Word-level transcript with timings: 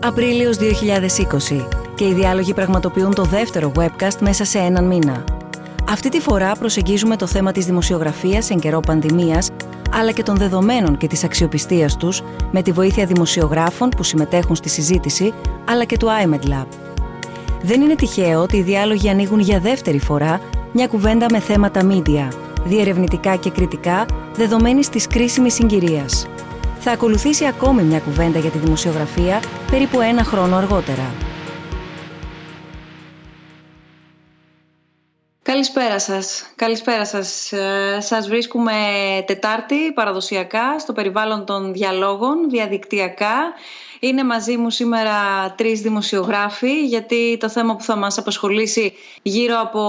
Απρίλιος 0.00 0.56
2020 0.56 1.66
και 1.94 2.04
οι 2.04 2.12
διάλογοι 2.12 2.54
πραγματοποιούν 2.54 3.14
το 3.14 3.24
δεύτερο 3.24 3.72
webcast 3.76 4.18
μέσα 4.20 4.44
σε 4.44 4.58
έναν 4.58 4.84
μήνα. 4.86 5.24
Αυτή 5.90 6.08
τη 6.08 6.20
φορά 6.20 6.52
προσεγγίζουμε 6.54 7.16
το 7.16 7.26
θέμα 7.26 7.52
της 7.52 7.64
δημοσιογραφίας 7.66 8.50
εν 8.50 8.58
καιρό 8.58 8.80
πανδημίας, 8.80 9.50
αλλά 9.92 10.12
και 10.12 10.22
των 10.22 10.36
δεδομένων 10.36 10.96
και 10.96 11.06
της 11.06 11.24
αξιοπιστίας 11.24 11.96
τους, 11.96 12.22
με 12.50 12.62
τη 12.62 12.72
βοήθεια 12.72 13.06
δημοσιογράφων 13.06 13.88
που 13.88 14.02
συμμετέχουν 14.02 14.56
στη 14.56 14.68
συζήτηση, 14.68 15.32
αλλά 15.64 15.84
και 15.84 15.96
του 15.96 16.06
IMED 16.06 16.48
Lab. 16.48 16.66
Δεν 17.62 17.80
είναι 17.80 17.94
τυχαίο 17.94 18.40
ότι 18.40 18.56
οι 18.56 18.62
διάλογοι 18.62 19.08
ανοίγουν 19.08 19.40
για 19.40 19.58
δεύτερη 19.60 19.98
φορά 19.98 20.40
μια 20.72 20.86
κουβέντα 20.86 21.26
με 21.30 21.38
θέματα 21.38 21.80
media, 21.90 22.28
διερευνητικά 22.64 23.36
και 23.36 23.50
κριτικά, 23.50 24.06
δεδομένη 24.36 24.84
της 24.84 25.06
κρίσιμης 25.06 25.54
συγκυρίας 25.54 26.26
θα 26.80 26.92
ακολουθήσει 26.92 27.46
ακόμη 27.46 27.82
μια 27.82 28.00
κουβέντα 28.00 28.38
για 28.38 28.50
τη 28.50 28.58
δημοσιογραφία 28.58 29.42
περίπου 29.70 30.00
ένα 30.00 30.24
χρόνο 30.24 30.56
αργότερα. 30.56 31.14
Καλησπέρα 35.42 35.98
σας. 35.98 36.52
Καλησπέρα 36.56 37.04
σας. 37.04 37.52
Ε, 37.52 37.98
σας 38.00 38.28
βρίσκουμε 38.28 38.72
Τετάρτη 39.26 39.92
παραδοσιακά 39.92 40.78
στο 40.78 40.92
περιβάλλον 40.92 41.44
των 41.44 41.72
διαλόγων 41.72 42.50
διαδικτυακά 42.50 43.52
είναι 44.00 44.24
μαζί 44.24 44.56
μου 44.56 44.70
σήμερα 44.70 45.14
τρεις 45.56 45.80
δημοσιογράφοι 45.80 46.84
γιατί 46.86 47.36
το 47.40 47.48
θέμα 47.48 47.76
που 47.76 47.82
θα 47.82 47.96
μας 47.96 48.18
απασχολήσει 48.18 48.92
γύρω 49.22 49.60
από 49.60 49.80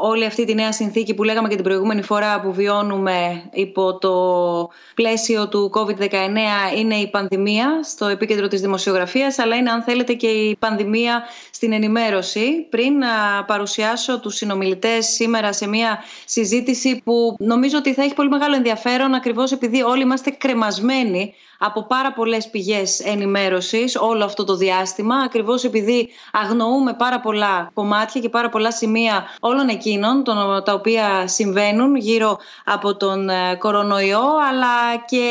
όλη 0.00 0.24
αυτή 0.24 0.44
τη 0.44 0.54
νέα 0.54 0.72
συνθήκη 0.72 1.14
που 1.14 1.22
λέγαμε 1.22 1.48
και 1.48 1.54
την 1.54 1.64
προηγούμενη 1.64 2.02
φορά 2.02 2.40
που 2.40 2.52
βιώνουμε 2.52 3.42
υπό 3.52 3.98
το 3.98 4.12
πλαίσιο 4.94 5.48
του 5.48 5.70
COVID-19 5.74 6.10
είναι 6.76 6.94
η 6.94 7.10
πανδημία 7.10 7.80
στο 7.82 8.06
επίκεντρο 8.06 8.48
της 8.48 8.60
δημοσιογραφίας 8.60 9.38
αλλά 9.38 9.56
είναι 9.56 9.70
αν 9.70 9.82
θέλετε 9.82 10.12
και 10.12 10.26
η 10.26 10.56
πανδημία 10.56 11.22
στην 11.50 11.72
ενημέρωση. 11.72 12.66
Πριν 12.70 12.98
να 12.98 13.44
παρουσιάσω 13.46 14.20
τους 14.20 14.34
συνομιλητές 14.34 15.06
σήμερα 15.06 15.52
σε 15.52 15.68
μια 15.68 15.98
συζήτηση 16.24 17.00
που 17.04 17.36
νομίζω 17.38 17.78
ότι 17.78 17.94
θα 17.94 18.02
έχει 18.02 18.14
πολύ 18.14 18.28
μεγάλο 18.28 18.54
ενδιαφέρον 18.54 19.14
ακριβώς 19.14 19.52
επειδή 19.52 19.82
όλοι 19.82 20.02
είμαστε 20.02 20.30
κρεμασμένοι 20.30 21.34
από 21.58 21.86
πάρα 21.86 22.12
πολλές 22.12 22.50
πηγές 22.50 23.00
ενημέρωσης 23.00 23.96
όλο 23.96 24.24
αυτό 24.24 24.44
το 24.44 24.56
διάστημα 24.56 25.16
ακριβώς 25.16 25.64
επειδή 25.64 26.08
αγνοούμε 26.32 26.94
πάρα 26.94 27.20
πολλά 27.20 27.70
κομμάτια 27.74 28.20
και 28.20 28.28
πάρα 28.28 28.48
πολλά 28.48 28.72
σημεία 28.72 29.24
όλων 29.40 29.68
εκείνων 29.68 30.24
τα 30.64 30.72
οποία 30.72 31.26
συμβαίνουν 31.26 31.96
γύρω 31.96 32.38
από 32.64 32.96
τον 32.96 33.28
ε, 33.28 33.56
κορονοϊό 33.58 34.24
αλλά 34.50 34.96
και 35.06 35.28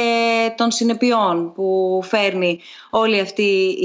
των 0.58 0.72
συνεπειών 0.72 1.53
που 1.53 2.00
φέρνει 2.03 2.59
όλη 2.89 3.19
αυτή 3.19 3.78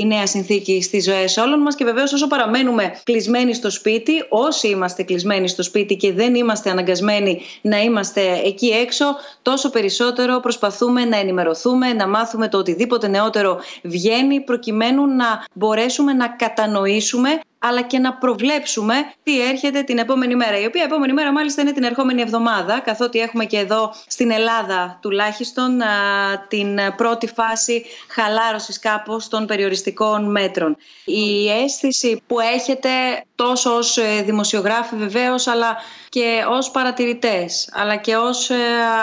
η, 0.00 0.06
νέα 0.06 0.26
συνθήκη 0.26 0.82
στις 0.82 1.04
ζωές 1.04 1.36
όλων 1.36 1.60
μας. 1.60 1.74
Και 1.74 1.84
βεβαίως 1.84 2.12
όσο 2.12 2.26
παραμένουμε 2.26 3.00
κλεισμένοι 3.04 3.54
στο 3.54 3.70
σπίτι 3.70 4.12
όσοι 4.28 4.68
είμαστε 4.68 5.02
κλεισμένοι 5.02 5.48
στο 5.48 5.62
σπίτι 5.62 5.96
και 5.96 6.12
δεν 6.12 6.34
είμαστε 6.34 6.70
αναγκασμένοι 6.70 7.40
να 7.60 7.80
είμαστε 7.80 8.40
εκεί 8.44 8.66
έξω 8.66 9.04
τόσο 9.42 9.70
περισσότερο 9.70 10.40
προσπαθούμε 10.40 11.04
να 11.04 11.16
ενημερωθούμε 11.16 11.60
να 11.96 12.08
μάθουμε 12.08 12.48
το 12.48 12.58
οτιδήποτε 12.58 13.08
νεότερο 13.08 13.60
βγαίνει 13.82 14.40
προκειμένου 14.40 15.06
να 15.06 15.44
μπορέσουμε 15.54 16.12
να 16.12 16.28
κατανοήσουμε 16.28 17.40
αλλά 17.64 17.82
και 17.82 17.98
να 17.98 18.14
προβλέψουμε 18.14 18.94
τι 19.22 19.48
έρχεται 19.48 19.82
την 19.82 19.98
επόμενη 19.98 20.34
μέρα. 20.36 20.58
Η 20.58 20.64
οποία 20.64 20.82
επόμενη 20.82 21.12
μέρα 21.12 21.32
μάλιστα 21.32 21.62
είναι 21.62 21.72
την 21.72 21.82
ερχόμενη 21.82 22.20
εβδομάδα, 22.20 22.80
καθότι 22.80 23.18
έχουμε 23.18 23.44
και 23.44 23.58
εδώ 23.58 23.94
στην 24.06 24.30
Ελλάδα 24.30 24.98
τουλάχιστον 25.02 25.80
την 26.48 26.78
πρώτη 26.96 27.26
φάση 27.26 27.84
χαλάρωσης 28.08 28.78
κάπως 28.78 29.28
των 29.28 29.46
περιοριστικών 29.46 30.30
μέτρων. 30.30 30.76
Η 31.04 31.50
αίσθηση 31.50 32.22
που 32.26 32.40
έχετε 32.40 32.88
τόσο 33.34 33.76
ως 33.76 33.96
ε, 33.96 34.22
δημοσιογράφοι 34.24 34.96
βεβαίως, 34.96 35.46
αλλά 35.46 35.76
και 36.08 36.44
ως 36.48 36.70
παρατηρητές, 36.70 37.68
αλλά 37.72 37.96
και 37.96 38.16
ως 38.16 38.50
ε, 38.50 38.54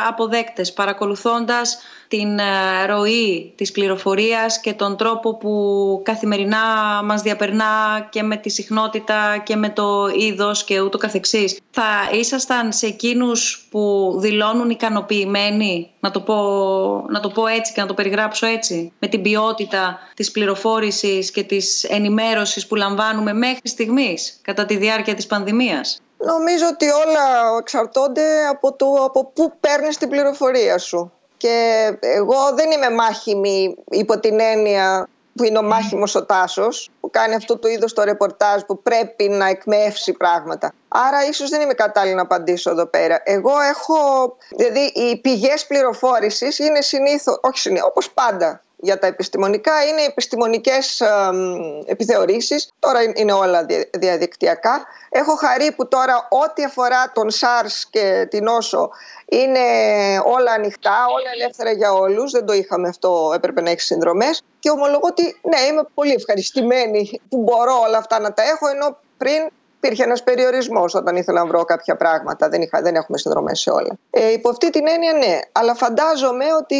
αποδέκτες, 0.07 0.73
παρακολουθώντας 0.73 1.79
την 2.09 2.39
ε, 2.39 2.85
ροή 2.85 3.53
της 3.55 3.71
πληροφορίας 3.71 4.59
και 4.59 4.73
τον 4.73 4.97
τρόπο 4.97 5.37
που 5.37 6.01
καθημερινά 6.03 6.57
μας 7.03 7.21
διαπερνά 7.21 8.07
και 8.09 8.23
με 8.23 8.37
τη 8.37 8.49
συχνότητα 8.49 9.37
και 9.43 9.55
με 9.55 9.69
το 9.69 10.07
είδος 10.17 10.63
και 10.63 10.81
ούτω 10.81 10.97
καθεξής. 10.97 11.59
Θα 11.71 12.09
ήσασταν 12.11 12.71
σε 12.71 12.85
εκείνους 12.85 13.67
που 13.71 14.13
δηλώνουν 14.19 14.69
ικανοποιημένοι, 14.69 15.91
να 15.99 16.11
το, 16.11 16.21
πω, 16.21 16.35
να 17.09 17.19
το 17.19 17.29
πω 17.29 17.47
έτσι 17.47 17.73
και 17.73 17.81
να 17.81 17.87
το 17.87 17.93
περιγράψω 17.93 18.45
έτσι, 18.45 18.91
με 18.99 19.07
την 19.07 19.21
ποιότητα 19.21 19.99
της 20.15 20.31
πληροφόρησης 20.31 21.31
και 21.31 21.43
της 21.43 21.83
ενημέρωσης 21.83 22.67
που 22.67 22.75
λαμβάνουμε 22.75 23.33
μέχρι 23.33 23.67
στιγμής 23.67 24.39
κατά 24.41 24.65
τη 24.65 24.77
διάρκεια 24.77 25.13
της 25.15 25.27
πανδημίας; 25.27 26.01
Νομίζω 26.25 26.67
ότι 26.71 26.85
όλα 26.85 27.57
εξαρτώνται 27.59 28.47
από 28.51 28.73
το 28.73 28.85
από 29.05 29.25
πού 29.25 29.53
παίρνεις 29.59 29.97
την 29.97 30.09
πληροφορία 30.09 30.77
σου. 30.77 31.11
Και 31.39 31.97
εγώ 31.99 32.53
δεν 32.55 32.71
είμαι 32.71 32.89
μάχημη 32.89 33.75
υπό 33.89 34.19
την 34.19 34.39
έννοια 34.39 35.07
που 35.35 35.43
είναι 35.43 35.57
ο 35.57 35.63
μάχημος 35.63 36.15
ο 36.15 36.25
Τάσος 36.25 36.89
που 36.99 37.09
κάνει 37.09 37.35
αυτό 37.35 37.57
το 37.57 37.67
είδος 37.67 37.93
το 37.93 38.03
ρεπορτάζ 38.03 38.61
που 38.61 38.81
πρέπει 38.81 39.29
να 39.29 39.47
εκμεύσει 39.47 40.11
πράγματα. 40.11 40.73
Άρα 40.87 41.25
ίσως 41.25 41.49
δεν 41.49 41.61
είμαι 41.61 41.73
κατάλληλη 41.73 42.15
να 42.15 42.21
απαντήσω 42.21 42.69
εδώ 42.69 42.85
πέρα. 42.85 43.21
Εγώ 43.23 43.59
έχω, 43.69 43.97
δηλαδή 44.55 44.79
οι 44.79 45.17
πηγές 45.21 45.65
πληροφόρησης 45.67 46.59
είναι 46.59 46.81
συνήθως, 46.81 47.39
όχι 47.41 47.57
συνήθως, 47.57 47.87
όπως 47.87 48.11
πάντα 48.11 48.61
για 48.81 48.99
τα 48.99 49.07
επιστημονικά 49.07 49.83
είναι 49.83 50.01
οι 50.01 50.05
επιστημονικές 50.05 51.01
επιθεωρήσεις. 51.85 52.69
Τώρα 52.79 52.99
είναι 53.15 53.33
όλα 53.33 53.65
διαδικτυακά. 53.97 54.85
Έχω 55.09 55.35
χαρεί 55.35 55.71
που 55.71 55.87
τώρα 55.87 56.27
ό,τι 56.29 56.63
αφορά 56.63 57.11
τον 57.13 57.29
SARS 57.29 57.83
και 57.89 58.27
την 58.29 58.47
όσο 58.47 58.89
είναι 59.25 59.59
όλα 60.23 60.51
ανοιχτά, 60.51 61.05
όλα 61.15 61.29
ελεύθερα 61.33 61.71
για 61.71 61.93
όλους. 61.93 62.31
Δεν 62.31 62.45
το 62.45 62.53
είχαμε 62.53 62.87
αυτό, 62.87 63.31
έπρεπε 63.35 63.61
να 63.61 63.69
έχεις 63.69 63.85
συνδρομές. 63.85 64.43
Και 64.59 64.69
ομολογώ 64.69 65.07
ότι 65.07 65.23
ναι, 65.23 65.59
είμαι 65.69 65.83
πολύ 65.93 66.13
ευχαριστημένη 66.13 67.21
που 67.29 67.37
μπορώ 67.37 67.79
όλα 67.87 67.97
αυτά 67.97 68.19
να 68.19 68.33
τα 68.33 68.43
έχω, 68.43 68.67
ενώ 68.67 68.97
πριν 69.17 69.49
υπήρχε 69.81 70.03
ένας 70.03 70.23
περιορισμός 70.23 70.93
όταν 70.95 71.15
ήθελα 71.15 71.39
να 71.39 71.47
βρω 71.47 71.63
κάποια 71.63 71.95
πράγματα. 71.95 72.49
Δεν, 72.49 72.61
είχα, 72.61 72.81
δεν 72.81 72.95
έχουμε 72.95 73.17
συνδρομές 73.17 73.59
σε 73.59 73.69
όλα. 73.69 73.97
Ε, 74.09 74.31
υπό 74.31 74.49
αυτή 74.49 74.69
την 74.69 74.87
έννοια, 74.87 75.13
ναι. 75.13 75.39
Αλλά 75.51 75.75
φαντάζομαι 75.75 76.45
ότι 76.59 76.77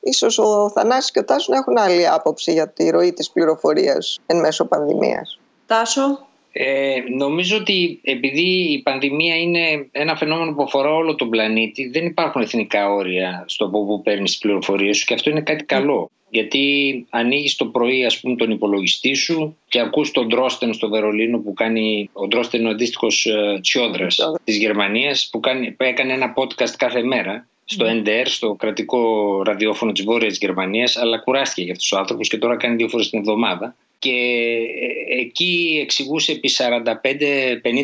ίσως 0.00 0.38
ο 0.38 0.70
Θανάσης 0.74 1.10
και 1.10 1.18
ο 1.18 1.24
Τάσος 1.24 1.48
να 1.48 1.56
έχουν 1.56 1.78
άλλη 1.78 2.08
άποψη 2.08 2.52
για 2.52 2.68
τη 2.68 2.90
ροή 2.90 3.12
της 3.12 3.30
πληροφορίας 3.30 4.18
εν 4.26 4.40
μέσω 4.40 4.64
πανδημίας. 4.64 5.38
Τάσο; 5.66 6.26
Ε, 6.52 6.96
νομίζω 7.16 7.56
ότι 7.56 8.00
επειδή 8.02 8.72
η 8.72 8.82
πανδημία 8.82 9.36
είναι 9.36 9.88
ένα 9.92 10.16
φαινόμενο 10.16 10.54
που 10.54 10.62
αφορά 10.62 10.94
όλο 10.94 11.14
τον 11.14 11.30
πλανήτη, 11.30 11.88
δεν 11.88 12.06
υπάρχουν 12.06 12.42
εθνικά 12.42 12.92
όρια 12.92 13.44
στο 13.46 13.64
από 13.64 13.86
πού 13.86 14.02
παίρνεις 14.02 14.30
τις 14.30 14.40
πληροφορίες 14.40 14.96
σου 14.96 15.04
και 15.04 15.14
αυτό 15.14 15.30
είναι 15.30 15.40
κάτι 15.40 15.64
καλό. 15.64 16.10
Γιατί 16.30 17.06
ανοίγεις 17.10 17.56
το 17.56 17.66
πρωί, 17.66 18.04
ας 18.04 18.20
πούμε, 18.20 18.36
τον 18.36 18.50
υπολογιστή 18.50 19.14
σου 19.14 19.56
και 19.68 19.80
ακούς 19.80 20.10
τον 20.10 20.26
Ντρόστεν 20.26 20.74
στο 20.74 20.88
Βερολίνο 20.88 21.38
που 21.38 21.52
κάνει. 21.52 22.10
Ο 22.12 22.26
Ντρόστεν 22.26 22.66
ο 22.66 22.70
αντίστοιχος 22.70 23.26
ε, 23.26 23.58
Τσιόδρα 23.60 24.06
της 24.44 24.56
Γερμανίας 24.56 25.28
που, 25.32 25.40
που 25.76 25.84
έκανε 25.84 26.12
ένα 26.12 26.34
podcast 26.36 26.74
κάθε 26.76 27.02
μέρα 27.02 27.48
στο 27.70 27.86
NDR, 27.88 28.24
στο 28.24 28.54
κρατικό 28.54 29.42
ραδιόφωνο 29.42 29.92
της 29.92 30.04
Βόρειας 30.04 30.38
Γερμανίας, 30.38 30.96
αλλά 30.96 31.18
κουράστηκε 31.18 31.62
για 31.62 31.72
αυτούς 31.72 31.88
τους 31.88 31.98
άνθρωπους 31.98 32.28
και 32.28 32.38
τώρα 32.38 32.56
κάνει 32.56 32.76
δύο 32.76 32.88
φορές 32.88 33.10
την 33.10 33.18
εβδομάδα. 33.18 33.74
Και 33.98 34.10
ε, 34.10 35.20
εκεί 35.20 35.78
εξηγούσε 35.82 36.32
επί 36.32 36.50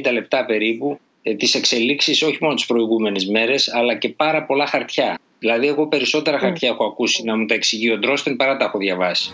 45-50 0.09 0.13
λεπτά 0.13 0.45
περίπου 0.45 1.01
ε, 1.23 1.35
τις 1.35 1.55
εξελίξεις 1.55 2.23
όχι 2.23 2.39
μόνο 2.41 2.55
τις 2.55 2.67
προηγούμενες 2.67 3.27
μέρες, 3.27 3.75
αλλά 3.75 3.95
και 3.95 4.09
πάρα 4.09 4.45
πολλά 4.45 4.67
χαρτιά. 4.67 5.19
Δηλαδή, 5.39 5.67
εγώ 5.67 5.87
περισσότερα 5.87 6.39
χαρτιά 6.39 6.69
έχω 6.69 6.85
ακούσει 6.85 7.25
να 7.25 7.37
μου 7.37 7.47
τα 7.47 7.55
εξηγεί 7.55 7.91
ο 7.91 7.99
Ντρόστεν 7.99 8.37
παρά 8.37 8.57
τα 8.57 8.65
έχω 8.65 8.79
διαβάσει. 8.79 9.33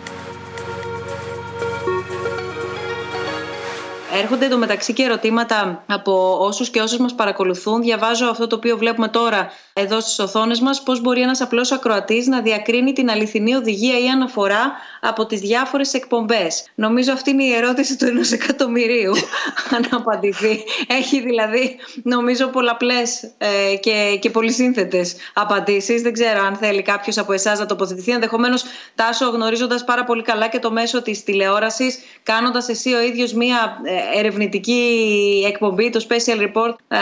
Έρχονται 4.13 4.45
εντωμεταξύ 4.45 4.93
και 4.93 5.03
ερωτήματα 5.03 5.83
από 5.87 6.37
όσους 6.39 6.69
και 6.69 6.81
όσες 6.81 6.97
μας 6.97 7.15
παρακολουθούν. 7.15 7.81
Διαβάζω 7.81 8.25
αυτό 8.25 8.47
το 8.47 8.55
οποίο 8.55 8.77
βλέπουμε 8.77 9.07
τώρα 9.07 9.51
εδώ 9.73 9.99
στις 9.99 10.19
οθόνες 10.19 10.59
μας, 10.59 10.83
πώς 10.83 11.01
μπορεί 11.01 11.21
ένας 11.21 11.41
απλός 11.41 11.71
ακροατής 11.71 12.27
να 12.27 12.41
διακρίνει 12.41 12.93
την 12.93 13.09
αληθινή 13.09 13.55
οδηγία 13.55 13.99
ή 13.99 14.07
αναφορά 14.07 14.71
από 15.01 15.25
τις 15.25 15.39
διάφορες 15.39 15.93
εκπομπές. 15.93 16.65
Νομίζω 16.75 17.13
αυτή 17.13 17.29
είναι 17.29 17.43
η 17.43 17.53
ερώτηση 17.53 17.97
του 17.97 18.05
ενός 18.05 18.31
εκατομμυρίου, 18.31 19.13
αν 19.75 19.87
απαντηθεί. 19.91 20.63
Έχει 20.87 21.21
δηλαδή, 21.21 21.75
νομίζω, 22.03 22.47
πολλαπλές 22.47 23.23
ε, 23.37 23.75
και, 23.75 24.17
και 24.21 24.29
πολυσύνθετες 24.29 25.15
απαντήσεις. 25.33 26.01
Δεν 26.01 26.13
ξέρω 26.13 26.45
αν 26.45 26.55
θέλει 26.55 26.81
κάποιος 26.81 27.17
από 27.17 27.33
εσάς 27.33 27.59
να 27.59 27.65
τοποθετηθεί. 27.65 28.11
Ενδεχομένως, 28.11 28.63
Τάσο, 28.95 29.29
γνωρίζοντας 29.29 29.83
πάρα 29.83 30.03
πολύ 30.03 30.21
καλά 30.21 30.47
και 30.47 30.59
το 30.59 30.71
μέσο 30.71 31.01
της 31.01 31.23
τηλεόρασης, 31.23 31.99
κάνοντας 32.23 32.69
εσύ 32.69 32.93
ο 32.93 33.01
ίδιος 33.01 33.33
μία 33.33 33.81
ε, 33.83 34.19
ερευνητική 34.19 35.43
εκπομπή, 35.47 35.89
το 35.89 36.05
Special 36.09 36.41
Report 36.41 36.75
ε, 36.87 36.97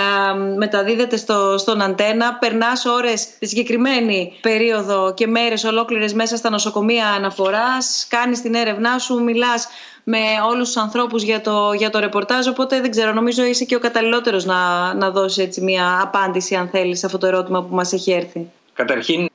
μεταδίδεται 0.57 1.18
στο, 1.18 1.57
στον 1.57 1.81
αντένα. 1.81 2.38
Περνάς 2.60 2.86
ώρες 2.86 3.38
τη 3.40 3.48
συγκεκριμένη 3.48 4.34
περίοδο 4.42 5.14
και 5.14 5.28
μέρες 5.28 5.64
ολόκληρες 5.64 6.14
μέσα 6.14 6.38
στα 6.38 6.50
νοσοκομεία 6.50 7.08
αναφοράς. 7.08 8.06
Κάνεις 8.10 8.42
την 8.42 8.54
έρευνά 8.54 9.00
σου, 9.00 9.24
μιλάς 9.24 9.68
με 10.04 10.18
όλους 10.50 10.68
τους 10.68 10.78
ανθρώπους 10.78 11.24
για 11.24 11.42
το, 11.42 11.74
για 11.74 11.90
το 11.90 12.00
ρεπορτάζ. 12.00 12.48
Οπότε 12.48 12.82
δεν 12.82 12.92
ξέρω, 12.92 13.14
νομίζω 13.14 13.44
είσαι 13.44 13.66
και 13.66 13.76
ο 13.76 13.80
καταλληλότερος 13.80 14.46
να, 14.46 14.94
να 14.94 15.12
δώσεις 15.12 15.44
έτσι 15.44 15.62
μια 15.62 16.00
απάντηση, 16.02 16.56
αν 16.56 16.70
θέλεις, 16.70 17.00
σε 17.00 17.06
αυτό 17.06 17.18
το 17.18 17.28
ερώτημα 17.28 17.64
που 17.64 17.76
μας 17.76 17.94
έχει 17.94 18.12
έρθει. 18.12 18.48
Καταρχήν, 18.74 19.22
ε, 19.22 19.24
ε, 19.24 19.29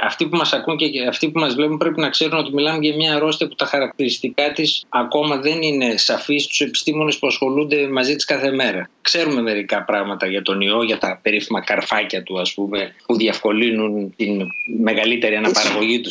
αυτοί 0.00 0.26
που 0.26 0.36
μας 0.36 0.52
ακούν 0.52 0.76
και 0.76 1.06
αυτοί 1.08 1.30
που 1.30 1.40
μας 1.40 1.54
βλέπουν 1.54 1.76
πρέπει 1.76 2.00
να 2.00 2.08
ξέρουν 2.08 2.38
ότι 2.38 2.54
μιλάμε 2.54 2.78
για 2.80 2.94
μια 2.94 3.14
αρρώστια 3.14 3.48
που 3.48 3.54
τα 3.54 3.64
χαρακτηριστικά 3.64 4.52
της 4.52 4.84
ακόμα 4.88 5.36
δεν 5.36 5.62
είναι 5.62 5.96
σαφής 5.96 6.44
στους 6.44 6.60
επιστήμονες 6.60 7.18
που 7.18 7.26
ασχολούνται 7.26 7.88
μαζί 7.88 8.14
της 8.14 8.24
κάθε 8.24 8.50
μέρα. 8.50 8.90
Ξέρουμε 9.02 9.42
μερικά 9.42 9.82
πράγματα 9.82 10.26
για 10.26 10.42
τον 10.42 10.60
ιό, 10.60 10.82
για 10.82 10.98
τα 10.98 11.18
περίφημα 11.22 11.60
καρφάκια 11.60 12.22
του 12.22 12.40
ας 12.40 12.54
πούμε 12.54 12.94
που 13.06 13.16
διευκολύνουν 13.16 14.14
την 14.16 14.46
μεγαλύτερη 14.78 15.34
αναπαραγωγή 15.34 16.00
του. 16.00 16.10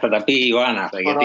Θα 0.00 0.08
τα 0.08 0.22
πει 0.24 0.32
η 0.32 0.46
Ιωάννα 0.48 0.82
αυτά 0.82 1.00
γιατί 1.00 1.24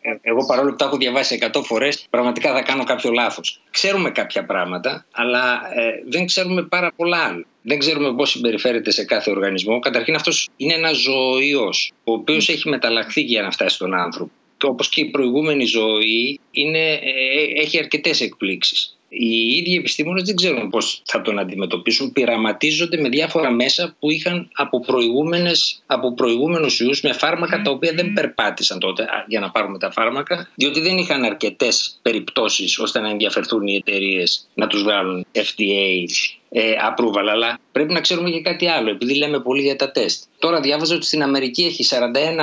ε, 0.00 0.14
εγώ 0.22 0.46
παρόλο 0.46 0.70
που 0.70 0.76
τα 0.76 0.84
έχω 0.84 0.96
διαβάσει 0.96 1.50
100 1.52 1.60
φορές 1.64 2.06
πραγματικά 2.10 2.52
θα 2.52 2.62
κάνω 2.62 2.84
κάποιο 2.84 3.10
λάθος. 3.10 3.60
Ξέρουμε 3.70 4.10
κάποια 4.10 4.44
πράγματα 4.44 5.06
αλλά 5.12 5.60
δεν 6.08 6.26
ξέρουμε 6.26 6.62
πάρα 6.62 6.92
πολλά 6.96 7.22
άλλα 7.22 7.44
δεν 7.62 7.78
ξέρουμε 7.78 8.14
πώς 8.14 8.30
συμπεριφέρεται 8.30 8.90
σε 8.90 9.04
κάθε 9.04 9.30
οργανισμό. 9.30 9.78
Καταρχήν 9.78 10.14
αυτός 10.14 10.48
είναι 10.56 10.74
ένας 10.74 10.96
ζωοϊός, 10.96 11.92
ο 12.04 12.12
οποίος 12.12 12.48
έχει 12.48 12.68
μεταλλαχθεί 12.68 13.20
για 13.20 13.42
να 13.42 13.50
φτάσει 13.50 13.74
στον 13.74 13.94
άνθρωπο. 13.94 14.32
Και 14.56 14.66
όπως 14.66 14.88
και 14.88 15.00
η 15.00 15.04
προηγούμενη 15.04 15.64
ζωή 15.64 16.40
είναι, 16.50 16.92
ε, 16.92 17.60
έχει 17.60 17.78
αρκετές 17.78 18.20
εκπλήξεις. 18.20 18.96
Οι 19.14 19.56
ίδιοι 19.56 19.76
επιστήμονες 19.76 20.22
δεν 20.22 20.36
ξέρουν 20.36 20.70
πώς 20.70 21.02
θα 21.04 21.22
τον 21.22 21.38
αντιμετωπίσουν. 21.38 22.12
Πειραματίζονται 22.12 23.00
με 23.00 23.08
διάφορα 23.08 23.50
μέσα 23.50 23.96
που 23.98 24.10
είχαν 24.10 24.48
από, 24.52 24.80
προηγούμενες, 24.80 25.82
από 25.86 26.14
προηγούμενους 26.14 26.80
ιούς 26.80 27.00
με 27.00 27.12
φάρμακα 27.12 27.62
τα 27.62 27.70
οποία 27.70 27.92
δεν 27.92 28.12
περπάτησαν 28.12 28.78
τότε 28.78 29.06
για 29.26 29.40
να 29.40 29.50
πάρουμε 29.50 29.78
τα 29.78 29.90
φάρμακα 29.90 30.48
διότι 30.54 30.80
δεν 30.80 30.98
είχαν 30.98 31.24
αρκετές 31.24 31.98
περιπτώσεις 32.02 32.78
ώστε 32.78 33.00
να 33.00 33.08
ενδιαφερθούν 33.08 33.66
οι 33.66 33.74
εταιρείες 33.74 34.48
να 34.54 34.66
τους 34.66 34.82
βγάλουν 34.82 35.26
FDA 35.32 36.04
ε, 36.52 36.72
approval. 36.88 37.26
Αλλά 37.30 37.58
πρέπει 37.72 37.92
να 37.92 38.00
ξέρουμε 38.00 38.30
και 38.30 38.40
κάτι 38.40 38.66
άλλο, 38.66 38.90
επειδή 38.90 39.16
λέμε 39.16 39.40
πολύ 39.40 39.62
για 39.62 39.76
τα 39.76 39.90
τεστ. 39.90 40.24
Τώρα 40.38 40.60
διάβαζα 40.60 40.94
ότι 40.94 41.06
στην 41.06 41.22
Αμερική 41.22 41.62
έχει 41.62 41.86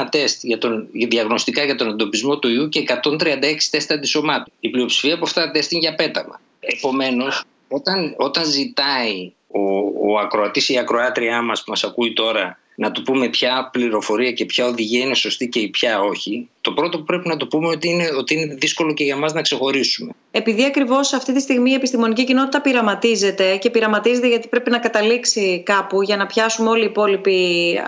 41 0.04 0.08
τεστ 0.12 0.44
για 0.44 0.58
τον, 0.58 0.88
για 0.92 1.08
διαγνωστικά 1.08 1.64
για 1.64 1.76
τον 1.76 1.90
εντοπισμό 1.90 2.40
του 2.40 2.50
ιού 2.50 2.70
και 2.70 2.84
136 3.04 3.18
τεστ 3.72 3.92
αντισωμάτων. 3.92 4.54
Η 4.60 4.70
πλειοψηφία 4.70 5.14
από 5.14 5.26
αυτά 5.26 5.46
τα 5.46 5.52
τεστ 5.52 5.72
είναι 5.72 5.82
για 5.82 5.96
πέταμα. 5.96 6.42
Επομένως, 6.60 7.44
όταν, 7.68 8.14
όταν 8.18 8.46
ζητάει 8.46 9.32
ο, 9.48 9.62
ο 10.12 10.20
ακροατής 10.20 10.70
ή 10.70 10.74
η 10.74 10.78
ακροάτριά 10.78 11.42
μας 11.42 11.64
που 11.64 11.70
μας 11.70 11.84
ακούει 11.84 12.14
τώρα 12.14 12.60
να 12.76 12.92
του 12.92 13.02
πούμε 13.02 13.28
ποια 13.30 13.70
πληροφορία 13.72 14.32
και 14.32 14.46
ποια 14.46 14.66
οδηγία 14.66 15.06
είναι 15.06 15.16
σωστή 15.16 15.48
και 15.48 15.68
ποια 15.68 16.02
όχι, 16.02 16.50
το 16.62 16.72
πρώτο 16.72 16.98
που 16.98 17.04
πρέπει 17.04 17.28
να 17.28 17.38
το 17.38 17.48
πούμε 17.48 17.68
ότι 17.68 17.90
είναι 17.90 18.10
ότι 18.18 18.34
είναι 18.34 18.54
δύσκολο 18.54 18.94
και 18.94 19.04
για 19.04 19.16
μας 19.16 19.34
να 19.34 19.42
ξεχωρίσουμε. 19.42 20.12
Επειδή 20.32 20.66
ακριβώς 20.66 21.14
αυτή 21.14 21.34
τη 21.34 21.40
στιγμή 21.40 21.72
η 21.72 21.74
επιστημονική 21.74 22.24
κοινότητα 22.24 22.62
πειραματίζεται 22.62 23.56
και 23.56 23.70
πειραματίζεται 23.70 24.28
γιατί 24.28 24.48
πρέπει 24.48 24.70
να 24.70 24.80
καταλήξει 24.80 25.64
κάπου 25.66 26.02
για 26.02 26.18
να 26.18 26.26
πιάσουμε 26.26 26.70
όλοι 26.70 26.82
οι 26.82 26.86
υπόλοιποι 26.86 27.80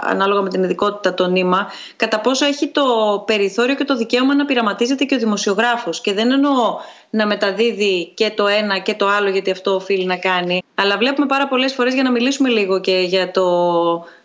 ανάλογα 0.00 0.42
με 0.42 0.48
την 0.48 0.62
ειδικότητα 0.62 1.14
το 1.14 1.26
νήμα, 1.28 1.70
κατά 1.96 2.20
πόσο 2.20 2.46
έχει 2.46 2.68
το 2.68 2.84
περιθώριο 3.26 3.74
και 3.74 3.84
το 3.84 3.96
δικαίωμα 3.96 4.34
να 4.34 4.44
πειραματίζεται 4.44 5.04
και 5.04 5.14
ο 5.14 5.18
δημοσιογράφος. 5.18 6.00
Και 6.00 6.12
δεν 6.12 6.30
εννοώ 6.30 6.76
να 7.10 7.26
μεταδίδει 7.26 8.12
και 8.14 8.30
το 8.30 8.46
ένα 8.46 8.78
και 8.78 8.94
το 8.94 9.08
άλλο 9.08 9.28
γιατί 9.28 9.50
αυτό 9.50 9.74
οφείλει 9.74 10.04
να 10.04 10.16
κάνει. 10.16 10.62
Αλλά 10.74 10.98
βλέπουμε 10.98 11.26
πάρα 11.26 11.48
πολλές 11.48 11.72
φορές 11.72 11.94
για 11.94 12.02
να 12.02 12.10
μιλήσουμε 12.10 12.48
λίγο 12.48 12.80
και 12.80 12.98
για, 12.98 13.30
το, 13.30 13.44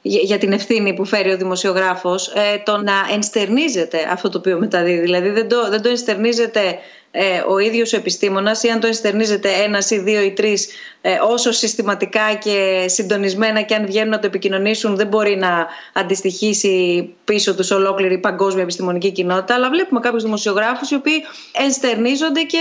για 0.07 0.37
την 0.37 0.51
ευθύνη 0.51 0.93
που 0.93 1.05
φέρει 1.05 1.31
ο 1.31 1.37
δημοσιογράφος 1.37 2.27
ε, 2.27 2.61
το 2.65 2.77
να 2.77 2.93
ενστερνίζεται 3.13 3.97
αυτό 4.11 4.29
το 4.29 4.37
οποίο 4.37 4.59
μεταδίδει. 4.59 5.01
Δηλαδή 5.01 5.29
δεν 5.29 5.47
το, 5.47 5.69
δεν 5.69 5.81
το 5.81 5.89
ενστερνίζεται 5.89 6.79
ε, 7.17 7.43
ο 7.47 7.59
ίδιος 7.59 7.93
ο 7.93 7.95
επιστήμονας 7.95 8.63
ή 8.63 8.69
αν 8.69 8.79
το 8.79 8.87
ενστερνίζεται 8.87 9.49
ένας 9.49 9.91
ή 9.91 9.99
δύο 9.99 10.21
ή 10.21 10.31
τρεις 10.31 10.67
ε, 11.01 11.17
όσο 11.21 11.51
συστηματικά 11.51 12.33
και 12.33 12.85
συντονισμένα 12.87 13.61
και 13.61 13.75
αν 13.75 13.85
βγαίνουν 13.85 14.09
να 14.09 14.19
το 14.19 14.27
επικοινωνήσουν 14.27 14.95
δεν 14.95 15.07
μπορεί 15.07 15.35
να 15.35 15.67
αντιστοιχίσει 15.93 17.09
πίσω 17.23 17.55
τους 17.55 17.71
ολόκληρη 17.71 18.17
παγκόσμια 18.17 18.63
επιστημονική 18.63 19.11
κοινότητα 19.11 19.53
αλλά 19.53 19.69
βλέπουμε 19.69 19.99
κάποιους 19.99 20.23
δημοσιογράφους 20.23 20.91
οι 20.91 20.95
οποίοι 20.95 21.23
ενστερνίζονται 21.51 22.41
και 22.41 22.57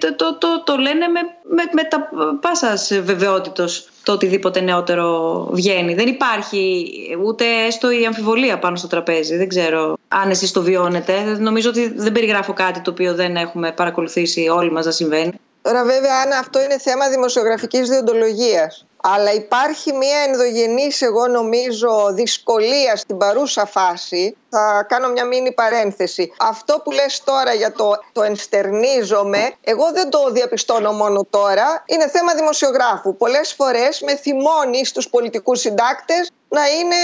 ε, 0.00 0.06
το, 0.12 0.38
το, 0.38 0.62
το, 0.64 0.76
λένε 0.76 1.06
με, 1.08 1.20
με, 1.42 1.62
με 1.72 1.82
τα 1.84 2.08
πάσας 2.40 2.92
βεβαιότητος 3.02 3.88
το 4.08 4.14
οτιδήποτε 4.14 4.60
νεότερο 4.60 5.48
βγαίνει. 5.52 5.94
Δεν 5.94 6.08
υπάρχει 6.08 6.92
ούτε 7.24 7.44
έστω 7.66 7.90
η 7.90 8.06
αμφιβολία 8.06 8.58
πάνω 8.58 8.76
στο 8.76 8.86
τραπέζι. 8.86 9.36
Δεν 9.36 9.48
ξέρω 9.48 9.96
αν 10.08 10.30
εσείς 10.30 10.52
το 10.52 10.62
βιώνετε. 10.62 11.36
Νομίζω 11.38 11.68
ότι 11.68 11.92
δεν 11.96 12.12
περιγράφω 12.12 12.52
κάτι 12.52 12.80
το 12.80 12.90
οποίο 12.90 13.14
δεν 13.14 13.36
έχουμε 13.36 13.72
παρακολουθήσει 13.72 14.48
όλοι 14.48 14.72
μας 14.72 14.84
να 14.84 14.90
συμβαίνει. 14.90 15.32
Τώρα 15.62 15.84
βέβαια 15.84 16.14
αν 16.24 16.32
αυτό 16.32 16.62
είναι 16.62 16.78
θέμα 16.78 17.08
δημοσιογραφικής 17.08 17.88
διοντολογίας 17.88 18.86
αλλά 19.02 19.32
υπάρχει 19.32 19.92
μια 19.92 20.18
ενδογενής 20.26 21.02
εγώ 21.02 21.26
νομίζω 21.26 22.12
δυσκολία 22.12 22.96
στην 22.96 23.16
παρούσα 23.16 23.66
φάση 23.66 24.36
θα 24.50 24.86
κάνω 24.88 25.08
μια 25.08 25.24
μίνι 25.24 25.52
παρένθεση. 25.52 26.32
Αυτό 26.38 26.80
που 26.84 26.90
λες 26.90 27.22
τώρα 27.24 27.52
για 27.52 27.72
το, 27.72 27.90
το 28.12 28.22
ενστερνίζομαι, 28.22 29.52
εγώ 29.60 29.92
δεν 29.92 30.10
το 30.10 30.30
διαπιστώνω 30.30 30.92
μόνο 30.92 31.26
τώρα. 31.30 31.84
Είναι 31.86 32.08
θέμα 32.08 32.34
δημοσιογράφου. 32.34 33.16
Πολλές 33.16 33.52
φορές 33.52 34.00
με 34.00 34.16
θυμώνει 34.16 34.84
στους 34.84 35.08
πολιτικούς 35.08 35.60
συντάκτες 35.60 36.30
να 36.48 36.68
είναι 36.68 36.96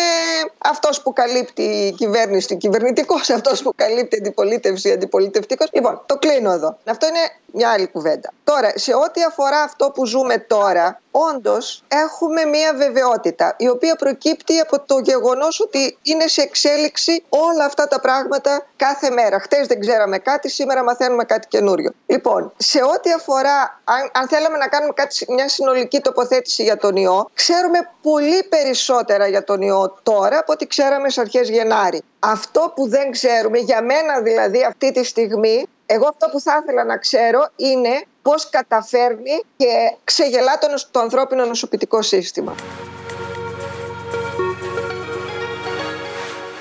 αυτός 0.59 1.03
που 1.03 1.13
καλύπτει 1.13 1.63
η 1.63 1.93
κυβέρνηση, 1.93 2.57
κυβερνητικός, 2.57 3.31
αυτός 3.37 3.63
που 3.63 3.73
καλύπτει 3.77 4.17
αντιπολίτευση, 4.17 4.91
αντιπολιτευτικός. 4.91 5.69
Λοιπόν, 5.73 6.03
το 6.07 6.17
κλείνω 6.17 6.53
εδώ. 6.53 6.79
Αυτό 6.85 7.07
είναι 7.07 7.31
μια 7.53 7.71
άλλη 7.71 7.87
κουβέντα. 7.87 8.33
Τώρα, 8.45 8.73
σε 8.75 8.95
ό,τι 8.95 9.23
αφορά 9.23 9.61
αυτό 9.63 9.91
που 9.91 10.07
ζούμε 10.07 10.39
τώρα, 10.39 11.01
όντως 11.17 11.83
έχουμε 11.89 12.45
μια 12.45 12.75
βεβαιότητα, 12.75 13.55
η 13.59 13.69
οποία 13.69 13.97
προκύπτει 13.97 14.59
από 14.59 14.81
το 14.81 14.99
γεγονός 14.99 15.61
ότι 15.61 15.99
είναι 16.03 16.27
σε 16.27 16.43
εξέλιξη 16.43 17.25
όλα 17.29 17.65
αυτά 17.65 17.89
τα 17.89 18.01
πράγματα 18.01 18.67
κάθε 18.77 19.11
μέρα. 19.11 19.41
Χτες 19.41 19.67
δεν 19.67 19.81
ξέραμε 19.81 20.19
κάτι, 20.19 20.51
σήμερα 20.51 20.83
μαθαίνουμε 20.83 21.25
κάτι 21.25 21.49
καινούριο. 21.49 21.91
Λοιπόν, 22.07 22.53
σε 22.57 22.83
ό,τι 22.83 23.13
αφορά, 23.13 23.81
αν, 23.85 24.11
αν 24.13 24.29
θέλαμε 24.29 24.57
να 24.57 24.69
κάνουμε 24.69 24.93
κάτι, 24.97 25.25
μια 25.29 25.49
συνολική 25.49 26.01
τοποθέτηση 26.01 26.63
για 26.63 26.77
τον 26.77 26.97
ιό, 26.97 27.31
ξέρουμε 27.35 27.91
πολύ 28.03 28.45
περισσότερα 28.45 29.27
για 29.27 29.45
τον 29.45 29.63
ιό 29.63 29.99
τώρα 30.03 30.39
από 30.39 30.53
ό,τι 30.53 30.67
ξέραμε 30.67 31.11
στις 31.11 31.23
αρχές 31.23 31.49
Γενάρη. 31.49 32.03
Αυτό 32.19 32.73
που 32.75 32.89
δεν 32.89 33.11
ξέρουμε, 33.11 33.59
για 33.59 33.83
μένα 33.83 34.21
δηλαδή 34.21 34.65
αυτή 34.65 34.93
τη 34.93 35.05
στιγμή, 35.05 35.67
εγώ 35.95 36.09
αυτό 36.09 36.29
που 36.29 36.41
θα 36.41 36.61
ήθελα 36.63 36.85
να 36.85 36.97
ξέρω 36.97 37.49
είναι 37.57 38.05
πώς 38.23 38.49
καταφέρνει 38.51 39.43
και 39.57 39.97
ξεγελά 40.05 40.59
το, 40.59 40.67
το 40.91 41.01
ανθρώπινο 41.01 41.45
νοσοποιητικό 41.45 42.03
σύστημα. 42.03 42.55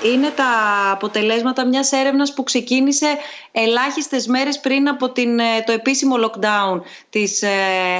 Είναι 0.04 0.30
τα 0.30 0.44
αποτελέσματα 0.92 1.66
μιας 1.66 1.92
έρευνας 1.92 2.34
που 2.34 2.42
ξεκίνησε 2.42 3.06
ελάχιστες 3.52 4.26
μέρες 4.26 4.60
πριν 4.60 4.88
από 4.88 5.10
την, 5.10 5.38
ε, 5.38 5.62
το 5.66 5.72
επίσημο 5.72 6.14
lockdown 6.24 6.80
της 7.10 7.42
ε, 7.42 7.48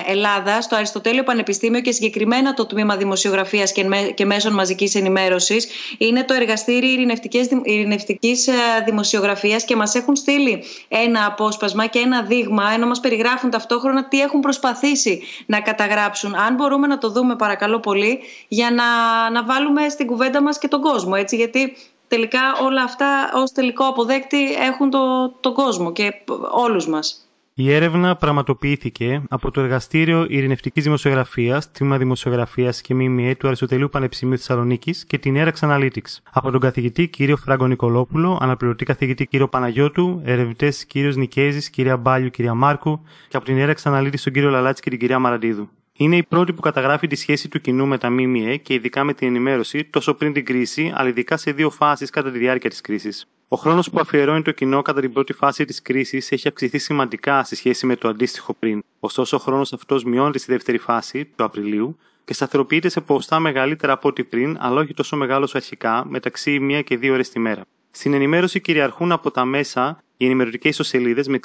Ελλάδας 0.07 0.65
στο 0.65 0.77
Αριστοτέλειο 0.77 1.23
Πανεπιστήμιο 1.23 1.81
και 1.81 1.93
συγκεκριμένα 1.93 2.55
το 2.55 2.67
Τμήμα 2.67 2.97
Δημοσιογραφίας 2.97 3.73
και 4.15 4.25
Μέσων 4.25 4.53
Μαζικής 4.53 4.95
Ενημέρωσης. 4.95 5.69
Είναι 5.99 6.25
το 6.25 6.35
Εργαστήριο 6.35 6.91
Ειρηνευτικής, 6.91 7.49
Ειρηνευτικής 7.63 8.47
ε, 8.47 8.53
Δημοσιογραφίας 8.85 9.65
και 9.65 9.77
μας 9.77 9.95
έχουν 9.95 10.17
στείλει 10.17 10.65
ένα 10.89 11.27
απόσπασμα 11.27 11.87
και 11.87 11.99
ένα 11.99 12.23
δείγμα 12.23 12.71
ενώ 12.75 12.87
μας 12.87 13.01
περιγράφουν 13.01 13.51
ταυτόχρονα 13.51 14.09
τι 14.09 14.21
έχουν 14.21 14.41
προσπαθήσει 14.41 15.23
να 15.47 15.61
καταγράψουν. 15.61 16.35
Αν 16.35 16.55
μπορούμε 16.55 16.87
να 16.87 16.99
το 16.99 17.11
δούμε 17.11 17.37
παρακαλώ 17.37 17.81
πολύ 17.81 18.21
για 18.49 18.71
να, 18.71 18.85
να 19.31 19.45
βάλουμε 19.45 19.89
στην 19.89 20.07
κουβέντα 20.07 20.43
μας 20.43 20.59
και 20.59 20.69
τον 20.69 20.81
κόσμο 20.81 21.13
έτσι 21.17 21.37
γιατί 21.37 21.77
τελικά 22.15 22.41
όλα 22.63 22.83
αυτά 22.83 23.31
ως 23.35 23.53
τελικό 23.53 23.85
αποδέκτη 23.85 24.53
έχουν 24.53 24.91
το, 24.91 24.99
τον 25.41 25.53
κόσμο 25.53 25.93
και 25.93 26.13
όλους 26.51 26.89
μας. 26.89 27.19
Η 27.57 27.73
έρευνα 27.73 28.17
πραγματοποιήθηκε 28.17 29.23
από 29.29 29.51
το 29.51 29.61
Εργαστήριο 29.61 30.27
Ειρηνευτικής 30.29 30.85
Δημοσιογραφίας, 30.85 31.71
Τμήμα 31.73 31.99
Δημοσιογραφίας 31.99 32.81
και 32.81 32.95
ΜΜΕ 32.95 33.35
του 33.35 33.47
Αριστοτελείου 33.47 33.89
Πανεπιστημίου 33.89 34.37
Θεσσαλονίκης 34.37 35.05
και 35.05 35.19
την 35.19 35.35
Erax 35.39 35.53
Analytics. 35.61 36.19
Από 36.33 36.51
τον 36.51 36.61
καθηγητή 36.61 37.09
κ. 37.09 37.37
Φράγκο 37.37 37.67
Νικολόπουλο, 37.67 38.39
αναπληρωτή 38.41 38.85
καθηγητή 38.85 39.27
κ. 39.27 39.43
Παναγιώτου, 39.43 40.23
ερευνητές 40.25 40.87
κ. 40.87 40.95
Νικέζης, 40.95 41.71
κ. 41.71 41.97
Μπάλιου, 41.99 42.31
κ. 42.31 42.39
Μάρκου 42.55 43.01
και 43.29 43.37
από 43.37 43.47
την 43.47 43.57
Erax 43.59 43.75
Analytics 43.83 44.21
τον 44.25 44.33
κ. 44.33 44.37
Λαλάτση 44.37 44.83
και 44.83 44.91
την 44.91 44.99
κυρία 44.99 45.19
Μαραντίδου. 45.19 45.69
Είναι 45.99 46.17
η 46.17 46.23
πρώτη 46.23 46.53
που 46.53 46.61
καταγράφει 46.61 47.07
τη 47.07 47.17
σχέση 47.17 47.49
του 47.49 47.61
κοινού 47.61 47.87
με 47.87 47.99
τα 47.99 48.11
ΜΜΕ 48.11 48.57
και 48.57 48.75
ειδικά 48.75 49.05
με 49.05 49.15
την 49.15 49.29
ενημέρωση 49.29 49.85
τόσο 49.85 50.15
πριν 50.15 50.33
την 50.33 50.45
κρίση, 50.45 50.93
αλλά 50.95 51.09
ειδικά 51.09 51.37
σε 51.37 51.53
δύο 51.53 51.71
φάσεις 51.71 52.11
κατά 52.11 52.31
τη 52.31 52.39
διάρκεια 52.39 52.71
της 52.71 52.81
κρίσης. 52.81 53.27
Ο 53.49 53.57
χρόνος 53.57 53.91
που 53.91 54.01
αφιερώνει 54.01 54.43
το 54.43 54.51
κοινό 54.51 54.83
κατά 54.83 55.01
την 55.01 55.13
πρώτη 55.13 55.33
φάση 55.33 55.65
της 55.65 55.83
κρίσης 55.83 56.33
έχει 56.33 56.49
αυξηθεί 56.49 56.79
σημαντικά 56.79 57.45
σε 57.45 57.57
σχέση 57.57 57.87
με 57.87 57.97
το 57.97 58.09
αντίστοιχο 58.09 58.55
πριν. 58.55 58.83
Ωστόσο, 59.01 59.37
ο 59.37 59.41
χρόνος 59.41 59.73
αυτός 59.73 60.05
μειώνεται 60.05 60.39
στη 60.39 60.53
δεύτερη 60.53 60.79
φάση, 60.79 61.25
του 61.37 61.45
Απριλίου, 61.45 61.99
και 62.25 62.35
σταθεροποιείται 62.35 62.89
σε 62.89 63.01
ποστά 63.01 63.39
μεγαλύτερα 63.39 63.93
από 63.93 64.09
ό,τι 64.09 64.25
πριν, 64.25 64.57
αλλά 64.61 64.81
όχι 64.81 64.95
τόσο 64.95 65.17
μεγάλος 65.17 65.55
αρχικά, 65.55 66.05
μεταξύ 66.09 66.59
1 66.61 66.83
και 66.85 66.99
2 67.03 67.13
ώρες 67.13 67.31
τη 67.31 67.39
μέρα. 67.39 67.63
Στην 67.91 68.15
ενημέρωση 68.15 68.61
κυριαρχούν 68.61 69.13
από 69.13 69.31
τα 69.31 69.45
μέσα 69.45 70.03
οι 70.17 70.25
ενημερωτικές 70.25 70.71
ισοσελίδε 70.71 71.23
με 71.29 71.39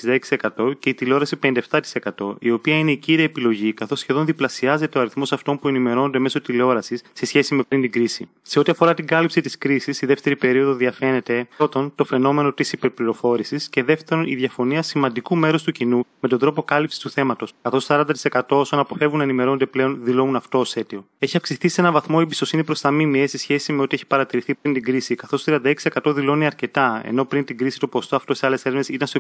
66% 0.58 0.80
και 0.80 0.90
η 0.90 0.94
τηλεόραση 0.94 1.40
57%, 1.44 2.36
η 2.40 2.52
οποία 2.52 2.78
είναι 2.78 2.92
η 2.92 2.98
κύρια 2.98 3.24
επιλογή, 3.24 3.74
καθώς 3.74 4.00
σχεδόν 4.00 4.26
διπλασιάζεται 4.26 4.98
ο 4.98 5.02
αριθμός 5.02 5.32
αυτών 5.32 5.60
που 5.60 5.68
ενημερώνονται 5.68 6.20
μέσω 6.20 6.42
τηλεόρασης 6.42 7.04
σε 7.14 7.26
σχέση 7.26 7.56
με 7.56 7.64
πριν 7.68 7.82
την 7.82 7.92
κρίση. 7.92 8.30
Σε 8.42 8.60
ό,τι 8.60 8.72
αφορά 8.72 8.94
την 8.94 9.08
κάλυψη 9.08 9.42
της 9.42 9.58
κρίσης, 9.58 10.02
η 10.02 10.06
δεύτερη 10.06 10.36
περίοδο 10.36 10.74
διαφαίνεται 10.74 11.48
πρώτον 11.58 11.92
το 11.96 12.04
φαινόμενο 12.04 12.54
της 12.54 12.72
υπερπληροφόρησης 12.72 13.70
και 13.70 13.84
δεύτερον 13.84 14.28
η 14.28 14.36
διαφωνία 14.36 14.82
σημαντικού 14.82 15.36
μέρους 15.36 15.64
του 15.64 15.72
κοινού 15.72 16.06
με 16.20 16.28
τον 16.28 16.40
τρόπο 16.40 16.64
κάλυψης 16.64 17.00
του 17.00 17.10
θέματος, 17.10 17.54
καθώς 17.62 17.86
40% 17.90 18.42
όσων 18.48 18.80
αποφεύγουν 18.80 19.18
να 19.18 19.24
ενημερώνονται 19.24 19.66
πλέον 19.66 20.00
δηλώνουν 20.04 20.36
αυτό 20.36 20.60
ως 20.60 20.76
αίτιο. 20.76 21.06
Έχει 21.20 21.38
αυξηθεί 21.38 21.68
σε 21.68 21.82
έναν 21.82 21.94
βαθμό 21.94 22.18
η 22.20 22.22
εμπιστοσύνη 22.22 22.64
προς 22.64 22.82
τα 22.82 22.92
ΜΜΕ 22.92 23.28
σε 23.28 23.38
σχέση 23.38 23.74
με 23.74 23.82
ό,τι 23.82 23.96
έχει 23.96 24.06
παρατηρηθεί 24.06 24.56
πριν 24.56 24.74
την 24.74 24.84
κρίση, 24.84 25.16
καθώς 25.16 25.44
36% 25.48 26.14
δηλώνει 26.16 26.46
αρκετά, 26.46 27.02
ενώ 27.06 27.26
πριν 27.26 27.46
την 27.46 27.58
κρίση 27.58 27.80
το 27.80 27.88
ποστό 27.88 28.16
αυτό 28.16 28.34
σε 28.34 28.46
άλλες 28.46 28.66
έρευνες 28.70 28.90
ήταν 28.90 29.08
στο 29.08 29.20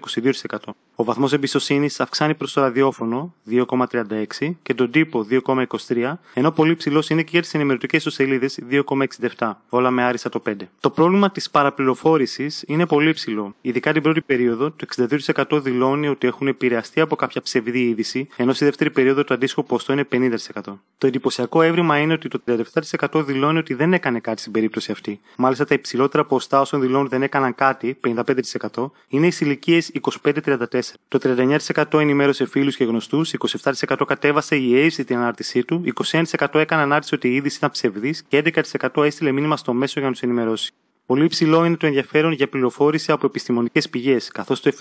22%. 0.49 0.57
Ο 0.95 1.03
βαθμός 1.03 1.33
εμπιστοσύνης 1.33 1.99
αυξάνει 1.99 2.35
προς 2.35 2.53
το 2.53 2.61
ραδιόφωνο 2.61 3.33
2,36 3.49 4.55
και 4.63 4.73
τον 4.73 4.91
τύπο 4.91 5.27
2,23, 5.29 6.13
ενώ 6.33 6.51
πολύ 6.51 6.75
ψηλός 6.75 7.09
είναι 7.09 7.21
και 7.21 7.29
για 7.31 7.41
τι 7.41 7.49
ενημερωτικέ 7.53 7.95
ιστοσελίδε 7.95 8.49
2,67, 9.37 9.51
όλα 9.69 9.91
με 9.91 10.03
άριστα 10.03 10.29
το 10.29 10.41
5. 10.49 10.53
Το 10.79 10.89
πρόβλημα 10.89 11.31
της 11.31 11.49
παραπληροφόρησης 11.49 12.63
είναι 12.67 12.85
πολύ 12.85 13.13
ψηλό. 13.13 13.55
Ειδικά 13.61 13.93
την 13.93 14.01
πρώτη 14.01 14.21
περίοδο, 14.21 14.71
το 14.71 14.85
62% 15.55 15.61
δηλώνει 15.61 16.07
ότι 16.07 16.27
έχουν 16.27 16.47
επηρεαστεί 16.47 16.99
από 17.01 17.15
κάποια 17.15 17.41
ψευδή 17.41 17.79
είδηση, 17.79 18.27
ενώ 18.35 18.53
στη 18.53 18.65
δεύτερη 18.65 18.91
περίοδο 18.91 19.23
το 19.23 19.33
αντίστοιχο 19.33 19.63
ποστό 19.63 19.93
είναι 19.93 20.07
50%. 20.11 20.79
Το 20.97 21.07
εντυπωσιακό 21.07 21.61
έβριμα 21.61 21.97
είναι 21.97 22.13
ότι 22.13 22.27
το 22.27 22.41
37% 23.11 23.23
δηλώνει 23.25 23.57
ότι 23.57 23.73
δεν 23.73 23.93
έκανε 23.93 24.19
κάτι 24.19 24.39
στην 24.39 24.51
περίπτωση 24.51 24.91
αυτή. 24.91 25.19
Μάλιστα 25.37 25.65
τα 25.65 25.73
υψηλότερα 25.73 26.25
ποστά 26.25 26.61
όσων 26.61 26.81
δηλώνουν 26.81 27.07
δεν 27.07 27.21
έκαναν 27.21 27.55
κάτι, 27.55 27.97
55%, 28.73 28.91
είναι 29.07 29.27
οι 29.35 29.45
ηλικίες 29.45 29.91
25-34. 30.23 30.95
Το 31.07 31.19
39% 31.23 31.99
ενημέρωσε 31.99 32.45
φίλους 32.45 32.75
και 32.75 32.83
γνωστούς, 32.83 33.33
27% 33.33 34.05
κατέβασε 34.07 34.55
η 34.55 34.75
αίσθηση 34.77 35.03
την 35.03 35.17
ανάρτησή 35.17 35.63
του, 35.63 35.83
21% 35.83 36.59
έκανε 36.59 36.81
ανάρτηση 36.81 37.15
ότι 37.15 37.27
η 37.27 37.35
είδηση 37.35 37.57
ήταν 37.57 37.71
ψευδής 37.71 38.23
και 38.27 38.37
11% 38.91 39.03
έστειλε 39.03 39.31
μήνυμα 39.31 39.57
στο 39.57 39.73
μέσο 39.73 39.99
για 39.99 40.07
να 40.07 40.13
τους 40.13 40.23
ενημερώσει. 40.23 40.71
Πολύ 41.09 41.23
υψηλό 41.23 41.65
είναι 41.65 41.75
το 41.75 41.85
ενδιαφέρον 41.85 42.31
για 42.31 42.49
πληροφόρηση 42.49 43.11
από 43.11 43.25
επιστημονικές 43.25 43.89
πηγές, 43.89 44.31
καθώς 44.31 44.61
το 44.61 44.71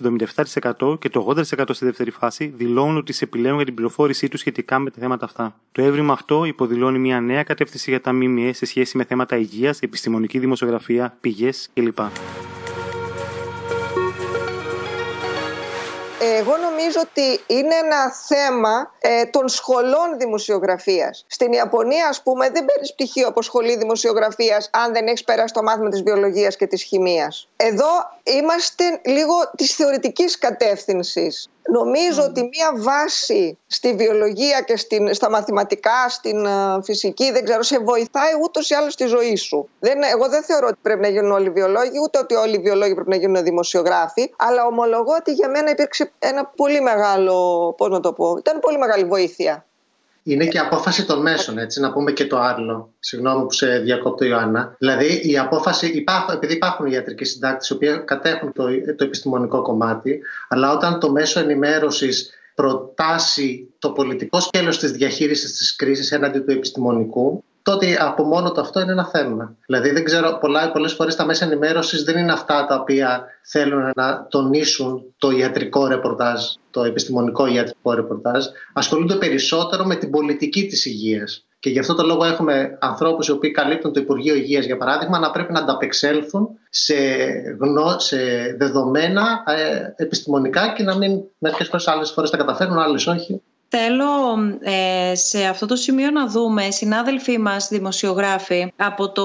77% 0.78 0.99
και 1.00 1.09
το 1.09 1.35
80% 1.37 1.43
στη 1.71 1.85
δεύτερη 1.85 2.11
φάση 2.11 2.52
δηλώνουν 2.57 2.97
ότι 2.97 3.12
σε 3.12 3.25
επιλέγουν 3.25 3.57
για 3.57 3.64
την 3.64 3.75
πληροφόρησή 3.75 4.28
τους 4.28 4.40
σχετικά 4.40 4.78
με 4.78 4.90
τα 4.90 4.97
θέματα 5.00 5.25
αυτά. 5.25 5.55
Το 5.73 5.83
έβριμα 5.83 6.12
αυτό 6.12 6.45
υποδηλώνει 6.45 6.99
μια 6.99 7.21
νέα 7.21 7.43
κατεύθυνση 7.43 7.90
για 7.90 8.00
τα 8.00 8.12
ΜΜΕ 8.12 8.52
σε 8.52 8.67
σχέση 8.67 8.97
με 8.97 9.05
θέματα 9.05 9.37
υγείας, 9.37 9.81
επιστημονική 9.81 10.38
δημοσιογραφία, 10.38 11.17
πηγές 11.21 11.71
κλπ. 11.75 11.99
Εγώ 16.37 16.56
νομίζω 16.56 17.00
ότι 17.00 17.40
είναι 17.47 17.75
ένα 17.75 18.12
θέμα 18.12 18.92
ε, 18.99 19.25
των 19.25 19.49
σχολών 19.49 20.18
δημοσιογραφίας. 20.18 21.25
Στην 21.26 21.52
Ιαπωνία, 21.52 22.08
ας 22.08 22.23
πούμε, 22.23 22.50
δεν 22.50 22.64
παίρνεις 22.64 22.92
πτυχίο 22.92 23.28
από 23.28 23.42
σχολή 23.42 23.76
δημοσιογραφίας 23.76 24.70
αν 24.73 24.92
δεν 24.92 25.06
έχεις 25.06 25.25
περάσει 25.25 25.54
το 25.54 25.62
μάθημα 25.62 25.88
της 25.88 26.02
βιολογίας 26.02 26.56
και 26.56 26.66
της 26.66 26.82
χημίας. 26.82 27.49
Εδώ 27.56 27.90
είμαστε 28.23 29.00
λίγο 29.04 29.35
της 29.56 29.75
θεωρητικής 29.75 30.38
κατεύθυνσης. 30.38 31.50
Νομίζω 31.71 32.23
ότι 32.23 32.41
μία 32.43 32.73
βάση 32.77 33.59
στη 33.67 33.95
βιολογία 33.95 34.61
και 34.61 34.77
στην, 34.77 35.15
στα 35.15 35.31
μαθηματικά, 35.31 36.09
στην 36.09 36.47
uh, 36.47 36.79
φυσική, 36.83 37.33
δεν 37.33 37.45
ξέρω, 37.45 37.63
σε 37.63 37.79
βοηθάει 37.79 38.33
ούτως 38.45 38.71
ή 38.71 38.75
άλλως 38.75 38.93
στη 38.93 39.07
ζωή 39.07 39.37
σου. 39.37 39.69
Δεν, 39.81 40.03
εγώ 40.03 40.29
δεν 40.29 40.43
θεωρώ 40.43 40.67
ότι 40.67 40.79
πρέπει 40.83 41.01
να 41.01 41.09
γίνουν 41.09 41.31
όλοι 41.31 41.51
βιολόγοι, 41.51 41.99
ούτε 42.03 42.19
ότι 42.19 42.35
όλοι 42.35 42.55
οι 42.55 42.59
βιολόγοι 42.59 42.95
πρέπει 42.95 43.11
να 43.11 43.17
γίνουν 43.17 43.43
δημοσιογράφοι, 43.43 44.35
αλλά 44.37 44.67
ομολογώ 44.67 45.15
ότι 45.19 45.33
για 45.33 45.49
μένα 45.49 45.71
υπήρξε 45.71 46.13
ένα 46.19 46.47
πολύ 46.47 46.81
μεγάλο, 46.81 47.35
πώς 47.77 47.89
να 47.89 48.01
το 48.01 48.13
πω, 48.13 48.37
ήταν 48.39 48.61
πολύ 48.61 48.79
μεγάλη 48.79 49.05
βοήθεια 49.05 49.68
είναι 50.32 50.47
και 50.47 50.58
απόφαση 50.58 51.06
των 51.06 51.20
μέσων, 51.20 51.58
έτσι, 51.58 51.80
να 51.80 51.92
πούμε 51.92 52.12
και 52.12 52.26
το 52.26 52.38
άλλο. 52.38 52.92
Συγγνώμη 52.99 53.42
που 53.44 53.52
σε 53.52 53.78
διακόπτω, 53.78 54.25
Ιωάννα. 54.25 54.76
Δηλαδή, 54.78 55.20
η 55.30 55.38
απόφαση, 55.38 55.87
υπάρχουν, 55.87 56.35
επειδή 56.35 56.52
υπάρχουν 56.52 56.87
ιατρικοί 56.87 57.25
συντάκτες, 57.25 57.68
οι 57.68 57.73
οποίοι 57.73 58.04
κατέχουν 58.04 58.52
το, 58.52 58.64
το 58.97 59.04
επιστημονικό 59.04 59.62
κομμάτι, 59.62 60.20
αλλά 60.49 60.73
όταν 60.73 61.00
το 61.00 61.11
μέσο 61.11 61.40
ενημέρωσης 61.40 62.30
προτάσει 62.54 63.75
το 63.78 63.90
πολιτικό 63.90 64.40
σκέλος 64.40 64.78
της 64.78 64.90
διαχείρισης 64.90 65.56
της 65.56 65.76
κρίσης 65.76 66.12
έναντι 66.12 66.38
του 66.38 66.50
επιστημονικού, 66.50 67.44
τότε 67.71 67.97
από 68.01 68.25
μόνο 68.25 68.53
το 68.53 68.61
αυτό 68.61 68.81
είναι 68.81 68.93
ένα 68.93 69.07
θέμα. 69.07 69.57
Δηλαδή 69.67 69.91
δεν 69.91 70.05
ξέρω, 70.05 70.39
πολλά, 70.41 70.73
πολλές 70.73 70.93
φορές 70.93 71.17
τα 71.17 71.25
μέσα 71.25 71.45
ενημέρωσης 71.45 72.03
δεν 72.03 72.17
είναι 72.19 72.33
αυτά 72.33 72.67
τα 72.67 72.75
οποία 72.75 73.25
θέλουν 73.43 73.91
να 73.95 74.27
τονίσουν 74.31 75.15
το 75.19 75.31
ιατρικό 75.31 75.87
ρεπορτάζ, 75.87 76.43
το 76.71 76.85
επιστημονικό 76.85 77.47
ιατρικό 77.47 77.93
ρεπορτάζ, 77.93 78.45
ασχολούνται 78.73 79.15
περισσότερο 79.15 79.85
με 79.85 79.95
την 79.95 80.11
πολιτική 80.11 80.67
της 80.67 80.87
υγείας. 80.87 81.47
Και 81.61 81.71
γι' 81.71 81.79
αυτό 81.79 81.95
το 81.95 82.03
λόγο 82.03 82.25
έχουμε 82.25 82.79
ανθρώπους 82.81 83.29
οι 83.29 83.31
οποίοι 83.31 83.51
καλύπτουν 83.51 83.93
το 83.93 84.01
Υπουργείο 84.01 84.35
Υγείας, 84.35 84.65
για 84.65 84.77
παράδειγμα, 84.77 85.19
να 85.19 85.31
πρέπει 85.31 85.53
να 85.53 85.61
ανταπεξέλθουν 85.61 86.49
σε, 86.71 86.95
γνω... 87.61 87.99
σε 87.99 88.17
δεδομένα 88.59 89.45
ε, 89.47 90.03
επιστημονικά 90.05 90.73
και 90.77 90.83
να 90.83 90.97
μην 90.97 91.21
μερικές 91.39 91.67
φορές 91.67 91.89
άλλες 91.89 92.11
φορές 92.11 92.31
τα 92.31 92.37
καταφέρουν, 92.37 92.79
άλλες 92.79 93.07
όχι. 93.07 93.43
Θέλω 93.71 94.39
ε, 94.61 95.15
σε 95.15 95.45
αυτό 95.45 95.67
το 95.67 95.77
σημείο 95.77 96.11
να 96.11 96.27
δούμε 96.27 96.71
συνάδελφοί 96.71 97.39
μας 97.39 97.69
δημοσιογράφοι 97.69 98.73
από 98.77 99.13
το 99.13 99.25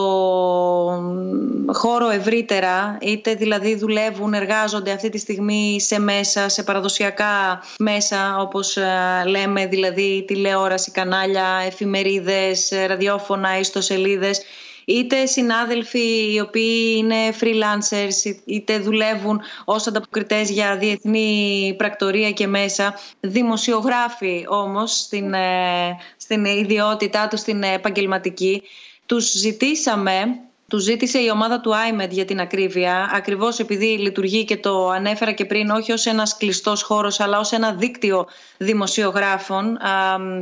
χώρο 1.73 2.09
ευρύτερα 2.09 2.97
είτε 3.01 3.33
δηλαδή 3.33 3.75
δουλεύουν, 3.75 4.33
εργάζονται 4.33 4.91
αυτή 4.91 5.09
τη 5.09 5.17
στιγμή 5.17 5.81
σε 5.81 5.99
μέσα, 5.99 6.49
σε 6.49 6.63
παραδοσιακά 6.63 7.63
μέσα 7.79 8.37
όπως 8.39 8.77
ε, 8.77 9.23
λέμε 9.27 9.65
δηλαδή 9.65 10.23
τηλεόραση, 10.27 10.91
κανάλια, 10.91 11.47
εφημερίδες, 11.65 12.71
ραδιόφωνα, 12.87 13.59
ιστοσελίδες 13.59 14.41
είτε 14.85 15.25
συνάδελφοι 15.25 16.33
οι 16.33 16.39
οποίοι 16.39 16.95
είναι 16.97 17.15
freelancers, 17.39 18.35
είτε 18.45 18.79
δουλεύουν 18.79 19.41
ως 19.65 19.87
ανταποκριτές 19.87 20.49
για 20.49 20.77
διεθνή 20.77 21.73
πρακτορία 21.77 22.31
και 22.31 22.47
μέσα, 22.47 22.93
δημοσιογράφοι 23.19 24.45
όμως 24.47 24.91
στην, 24.91 25.33
ε, 25.33 25.97
στην 26.17 26.45
ιδιότητά 26.45 27.27
τους, 27.27 27.39
στην 27.39 27.63
επαγγελματική, 27.63 28.61
τους 29.05 29.31
ζητήσαμε 29.31 30.25
τους 30.73 30.83
ζήτησε 30.83 31.19
η 31.19 31.29
ομάδα 31.29 31.59
του 31.59 31.71
IMED 31.71 32.09
για 32.09 32.25
την 32.25 32.39
ακρίβεια, 32.39 33.09
ακριβώς 33.13 33.59
επειδή 33.59 33.85
λειτουργεί 33.85 34.45
και 34.45 34.57
το 34.57 34.89
ανέφερα 34.89 35.31
και 35.31 35.45
πριν, 35.45 35.69
όχι 35.69 35.91
ως 35.91 36.05
ένας 36.05 36.37
κλειστός 36.37 36.81
χώρος, 36.81 37.19
αλλά 37.19 37.39
ως 37.39 37.51
ένα 37.51 37.73
δίκτυο 37.73 38.27
δημοσιογράφων 38.57 39.77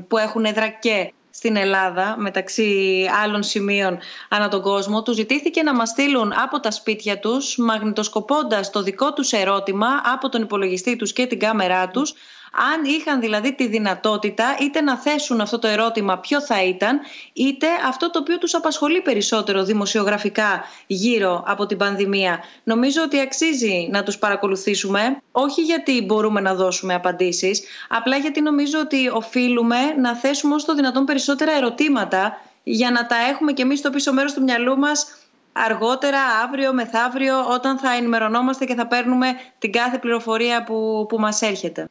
που 0.08 0.18
έχουν 0.18 0.46
έδρα 0.46 0.68
και 0.68 1.14
στην 1.32 1.56
Ελλάδα 1.56 2.16
μεταξύ 2.18 3.06
άλλων 3.24 3.44
σημείων 3.44 4.00
ανά 4.30 4.48
τον 4.48 4.62
κόσμο 4.62 5.04
του 5.04 5.14
ζητήθηκε 5.14 5.64
να 5.64 5.74
μας 5.76 5.90
στείλουν 5.90 6.34
από 6.44 6.60
τα 6.60 6.72
σπίτια 6.72 7.20
τους 7.20 7.58
μαγνητοσκοπώντας 7.58 8.70
το 8.70 8.84
δικό 8.84 9.14
τους 9.14 9.32
ερώτημα 9.32 9.88
από 10.04 10.30
τον 10.30 10.42
υπολογιστή 10.42 10.96
τους 10.96 11.14
και 11.14 11.26
την 11.26 11.40
κάμερά 11.40 11.88
τους 11.88 12.14
αν 12.52 12.84
είχαν 12.84 13.20
δηλαδή 13.20 13.54
τη 13.54 13.68
δυνατότητα 13.68 14.56
είτε 14.60 14.82
να 14.82 14.98
θέσουν 14.98 15.42
αυτό 15.42 15.60
το 15.60 15.68
ερώτημα 15.68 16.18
ποιο 16.18 16.42
θα 16.42 16.64
ήταν, 16.64 17.00
είτε 17.34 17.68
αυτό 17.88 18.10
το 18.10 18.20
οποίο 18.20 18.38
τους 18.38 18.54
απασχολεί 18.54 19.02
περισσότερο 19.02 19.64
δημοσιογραφικά 19.64 20.64
γύρω 20.88 21.44
από 21.48 21.66
την 21.66 21.78
πανδημία. 21.78 22.40
Νομίζω 22.64 23.02
ότι 23.02 23.20
αξίζει 23.20 23.88
να 23.92 24.04
τους 24.04 24.18
παρακολουθήσουμε, 24.18 25.22
όχι 25.32 25.62
γιατί 25.62 26.02
μπορούμε 26.06 26.42
να 26.42 26.56
δώσουμε 26.56 26.94
απαντήσεις, 26.94 27.64
απλά 27.90 28.18
γιατί 28.18 28.42
νομίζω 28.42 28.80
ότι 28.80 29.10
οφείλουμε 29.14 29.78
να 29.98 30.16
θέσουμε 30.16 30.54
όσο 30.54 30.66
το 30.66 30.76
δυνατόν 30.76 31.06
περισσότερα 31.06 31.52
ερωτήματα 31.52 32.42
για 32.64 32.92
να 32.92 33.06
τα 33.06 33.16
έχουμε 33.30 33.52
και 33.52 33.62
εμείς 33.62 33.80
στο 33.80 33.90
πίσω 33.90 34.14
μέρος 34.14 34.34
του 34.34 34.44
μυαλού 34.44 34.78
μας 34.78 35.08
αργότερα, 35.54 36.20
αύριο, 36.44 36.74
μεθαύριο, 36.74 37.46
όταν 37.50 37.78
θα 37.78 37.94
ενημερωνόμαστε 37.94 38.66
και 38.66 38.76
θα 38.76 38.88
παίρνουμε 38.88 39.28
την 39.60 39.72
κάθε 39.72 39.98
πληροφορία 39.98 40.64
που, 40.64 41.06
που 41.10 41.20
μας 41.20 41.42
έρχεται. 41.42 41.90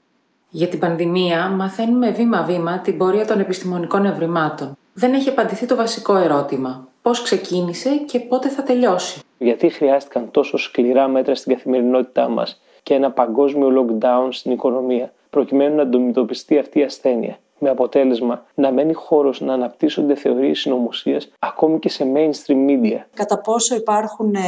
Για 0.52 0.68
την 0.68 0.78
πανδημία 0.78 1.48
μαθαίνουμε 1.48 2.10
βήμα-βήμα 2.10 2.78
την 2.78 2.98
πορεία 2.98 3.26
των 3.26 3.40
επιστημονικών 3.40 4.04
ευρημάτων. 4.04 4.76
Δεν 4.92 5.12
έχει 5.14 5.28
απαντηθεί 5.28 5.66
το 5.66 5.76
βασικό 5.76 6.16
ερώτημα. 6.16 6.88
Πώς 7.02 7.22
ξεκίνησε 7.22 7.96
και 7.96 8.20
πότε 8.20 8.48
θα 8.48 8.62
τελειώσει; 8.62 9.20
Γιατί 9.38 9.68
χρειάστηκαν 9.68 10.30
τόσο 10.30 10.56
σκληρά 10.56 11.08
μέτρα 11.08 11.34
στην 11.34 11.54
καθημερινότητά 11.54 12.28
μας 12.28 12.62
και 12.82 12.94
ένα 12.94 13.10
παγκόσμιο 13.10 13.68
lockdown 13.68 14.28
στην 14.30 14.52
οικονομία 14.52 15.12
προκειμένου 15.30 15.76
να 15.76 15.82
αντιμετωπιστεί 15.82 16.58
αυτή 16.58 16.78
η 16.78 16.82
ασθένεια; 16.82 17.38
Με 17.60 17.68
αποτέλεσμα 17.70 18.46
να 18.54 18.72
μένει 18.72 18.92
χώρος 18.92 19.40
να 19.40 19.52
αναπτύσσονται 19.52 20.14
θεωρίες 20.14 20.58
συνωμοσίας 20.58 21.28
ακόμη 21.38 21.78
και 21.78 21.88
σε 21.88 22.04
mainstream 22.14 22.70
media. 22.70 22.98
Κατά 23.14 23.40
πόσο 23.40 23.74
υπάρχουν 23.74 24.34
ε, 24.34 24.38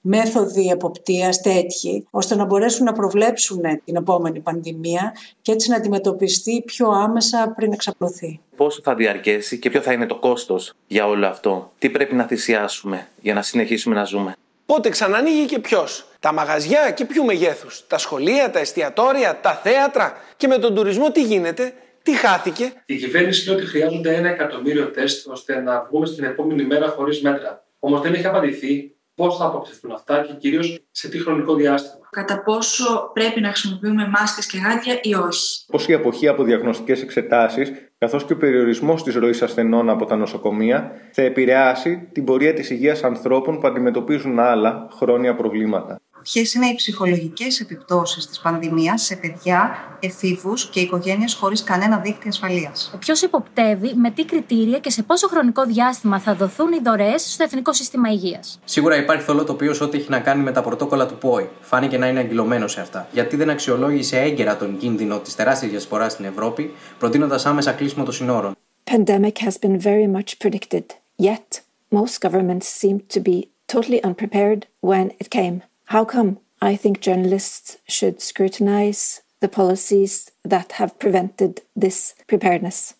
μέθοδοι 0.00 0.68
εποπτείας 0.68 1.40
τέτοιοι, 1.40 2.06
ώστε 2.10 2.34
να 2.34 2.44
μπορέσουν 2.44 2.84
να 2.84 2.92
προβλέψουν 2.92 3.60
την 3.84 3.96
επόμενη 3.96 4.40
πανδημία 4.40 5.14
και 5.42 5.52
έτσι 5.52 5.70
να 5.70 5.76
αντιμετωπιστεί 5.76 6.62
πιο 6.66 6.88
άμεσα 6.88 7.52
πριν 7.56 7.72
εξαπλωθεί; 7.72 8.40
Πόσο 8.56 8.80
θα 8.82 8.94
διαρκέσει 8.94 9.58
και 9.58 9.70
ποιο 9.70 9.80
θα 9.80 9.92
είναι 9.92 10.06
το 10.06 10.16
κόστος 10.16 10.72
για 10.86 11.06
όλο 11.06 11.26
αυτό; 11.26 11.72
Τι 11.78 11.90
πρέπει 11.90 12.14
να 12.14 12.24
θυσιάσουμε 12.24 13.08
για 13.20 13.34
να 13.34 13.42
συνεχίσουμε 13.42 13.94
να 13.94 14.04
ζούμε; 14.04 14.32
Πότε 14.66 14.88
ξανανοίγει 14.88 15.44
και 15.46 15.58
ποιος; 15.58 16.06
Τα 16.20 16.32
μαγαζιά 16.32 16.90
και 16.90 17.04
ποιου 17.04 17.24
μεγέθους; 17.24 17.86
Τα 17.86 17.98
σχολεία, 17.98 18.50
τα 18.50 18.58
εστιατόρια, 18.58 19.40
τα 19.40 19.52
θέατρα; 19.54 20.12
Και 20.36 20.46
με 20.46 20.58
τον 20.58 20.74
τουρισμό 20.74 21.10
τι 21.10 21.22
γίνεται; 21.22 21.74
Τι 22.02 22.16
χάθηκε; 22.16 22.72
Η 22.86 22.96
κυβέρνηση 22.96 23.48
λέει 23.48 23.56
ότι 23.56 23.66
χρειάζονται 23.66 24.14
ένα 24.14 24.28
εκατομμύριο 24.28 24.86
τεστ 24.90 25.28
ώστε 25.28 25.60
να 25.60 25.86
βγούμε 25.88 26.06
στην 26.06 26.24
επόμενη 26.24 26.64
μέρα 26.64 26.88
χωρίς 26.88 27.22
μέτρα. 27.22 27.64
Όμως 27.78 28.00
δεν 28.00 28.14
έχει 28.14 28.26
απαντηθεί 28.26 28.94
πώς 29.14 29.36
θα 29.36 29.44
αποκτηθούν 29.44 29.92
αυτά 29.92 30.20
και 30.20 30.32
κυρίως 30.32 30.78
σε 30.90 31.08
τι 31.08 31.18
χρονικό 31.18 31.54
διάστημα. 31.54 32.08
Κατά 32.10 32.42
πόσο 32.42 33.10
πρέπει 33.12 33.40
να 33.40 33.48
χρησιμοποιούμε 33.48 34.08
μάσκες 34.08 34.46
και 34.46 34.58
γάντια 34.58 34.98
ή 35.02 35.14
όχι. 35.14 35.64
Πώς 35.66 35.88
η 35.88 35.92
αποχή 35.92 36.28
από 36.28 36.42
διαγνωστικές 36.42 37.02
εξετάσεις, 37.02 37.72
καθώς 37.98 38.24
και 38.24 38.32
ο 38.32 38.36
περιορισμός 38.36 39.02
της 39.02 39.14
ροής 39.14 39.42
ασθενών 39.42 39.90
από 39.90 40.04
τα 40.04 40.16
νοσοκομεία, 40.16 40.92
θα 41.12 41.22
επηρεάσει 41.22 42.08
την 42.12 42.24
πορεία 42.24 42.52
της 42.52 42.70
υγείας 42.70 43.04
ανθρώπων 43.04 43.60
που 43.60 43.66
αντιμετωπίζουν 43.66 44.38
άλλα 44.38 44.88
χρόνια 44.92 45.34
προβλήματα 45.34 46.01
ποιες 46.22 46.54
είναι 46.54 46.66
οι 46.66 46.74
ψυχολογικές 46.74 47.60
επιπτώσεις 47.60 48.26
της 48.26 48.40
πανδημίας 48.40 49.02
σε 49.02 49.16
παιδιά, 49.16 49.70
εφήβους 50.00 50.70
και 50.70 50.80
οικογένειες 50.80 51.34
χωρίς 51.34 51.62
κανένα 51.62 51.98
δίκτυο 51.98 52.28
ασφαλείας; 52.28 52.94
Ποιος 52.98 53.22
υποπτεύει, 53.22 53.94
με 53.94 54.10
τι 54.10 54.24
κριτήρια 54.24 54.78
και 54.78 54.90
σε 54.90 55.02
πόσο 55.02 55.28
χρονικό 55.28 55.64
διάστημα 55.64 56.18
θα 56.18 56.34
δοθούν 56.34 56.72
οι 56.72 56.80
δωρεές 56.84 57.32
στο 57.32 57.42
Εθνικό 57.42 57.72
Σύστημα 57.72 58.08
Υγείας; 58.08 58.60
Σίγουρα 58.64 58.96
υπάρχει 58.96 59.24
θολό 59.24 59.44
τοπίο 59.44 59.74
ό,τι 59.80 59.98
έχει 59.98 60.10
να 60.10 60.20
κάνει 60.20 60.42
με 60.42 60.52
τα 60.52 60.62
πρωτόκολλα 60.62 61.06
του 61.06 61.18
ΠΟΗ. 61.18 61.48
Φάνηκε 61.60 61.98
να 61.98 62.06
είναι 62.08 62.20
αγκυλωμένο 62.20 62.68
σε 62.68 62.80
αυτά. 62.80 63.08
Γιατί 63.12 63.36
δεν 63.36 63.50
αξιολόγησε 63.50 64.20
έγκαιρα 64.20 64.56
τον 64.56 64.78
κίνδυνο 64.78 65.18
της 65.18 65.34
τεράστιας 65.34 65.70
διασποράς 65.70 66.12
στην 66.12 66.24
Ευρώπη, 66.24 66.74
προτείνοντας 66.98 67.46
άμεσα 67.46 67.72
κλείσιμο 67.72 68.04
των 68.04 68.12
συνόρων. 68.14 68.54
Pandemic 68.90 69.38
has 69.46 69.56
been 69.64 69.78
very 69.78 70.06
much 70.16 70.38
predicted, 70.42 70.84
yet 71.16 71.62
most 71.98 72.20
governments 72.20 72.66
seem 72.80 72.96
to 73.14 73.20
be 73.20 73.48
totally 73.72 74.00
unprepared 74.08 74.66
when 74.80 75.06
it 75.20 75.28
came. 75.30 75.56
How 75.88 76.04
come? 76.04 76.38
I 76.60 76.76
think 76.76 77.00
journalists 77.00 77.78
should 77.88 78.20
scrutinize 78.20 79.20
the 79.40 79.48
policies 79.48 80.30
that 80.52 80.72
have 80.78 80.98
prevented 80.98 81.52
this 81.74 82.14
preparedness. 82.26 82.94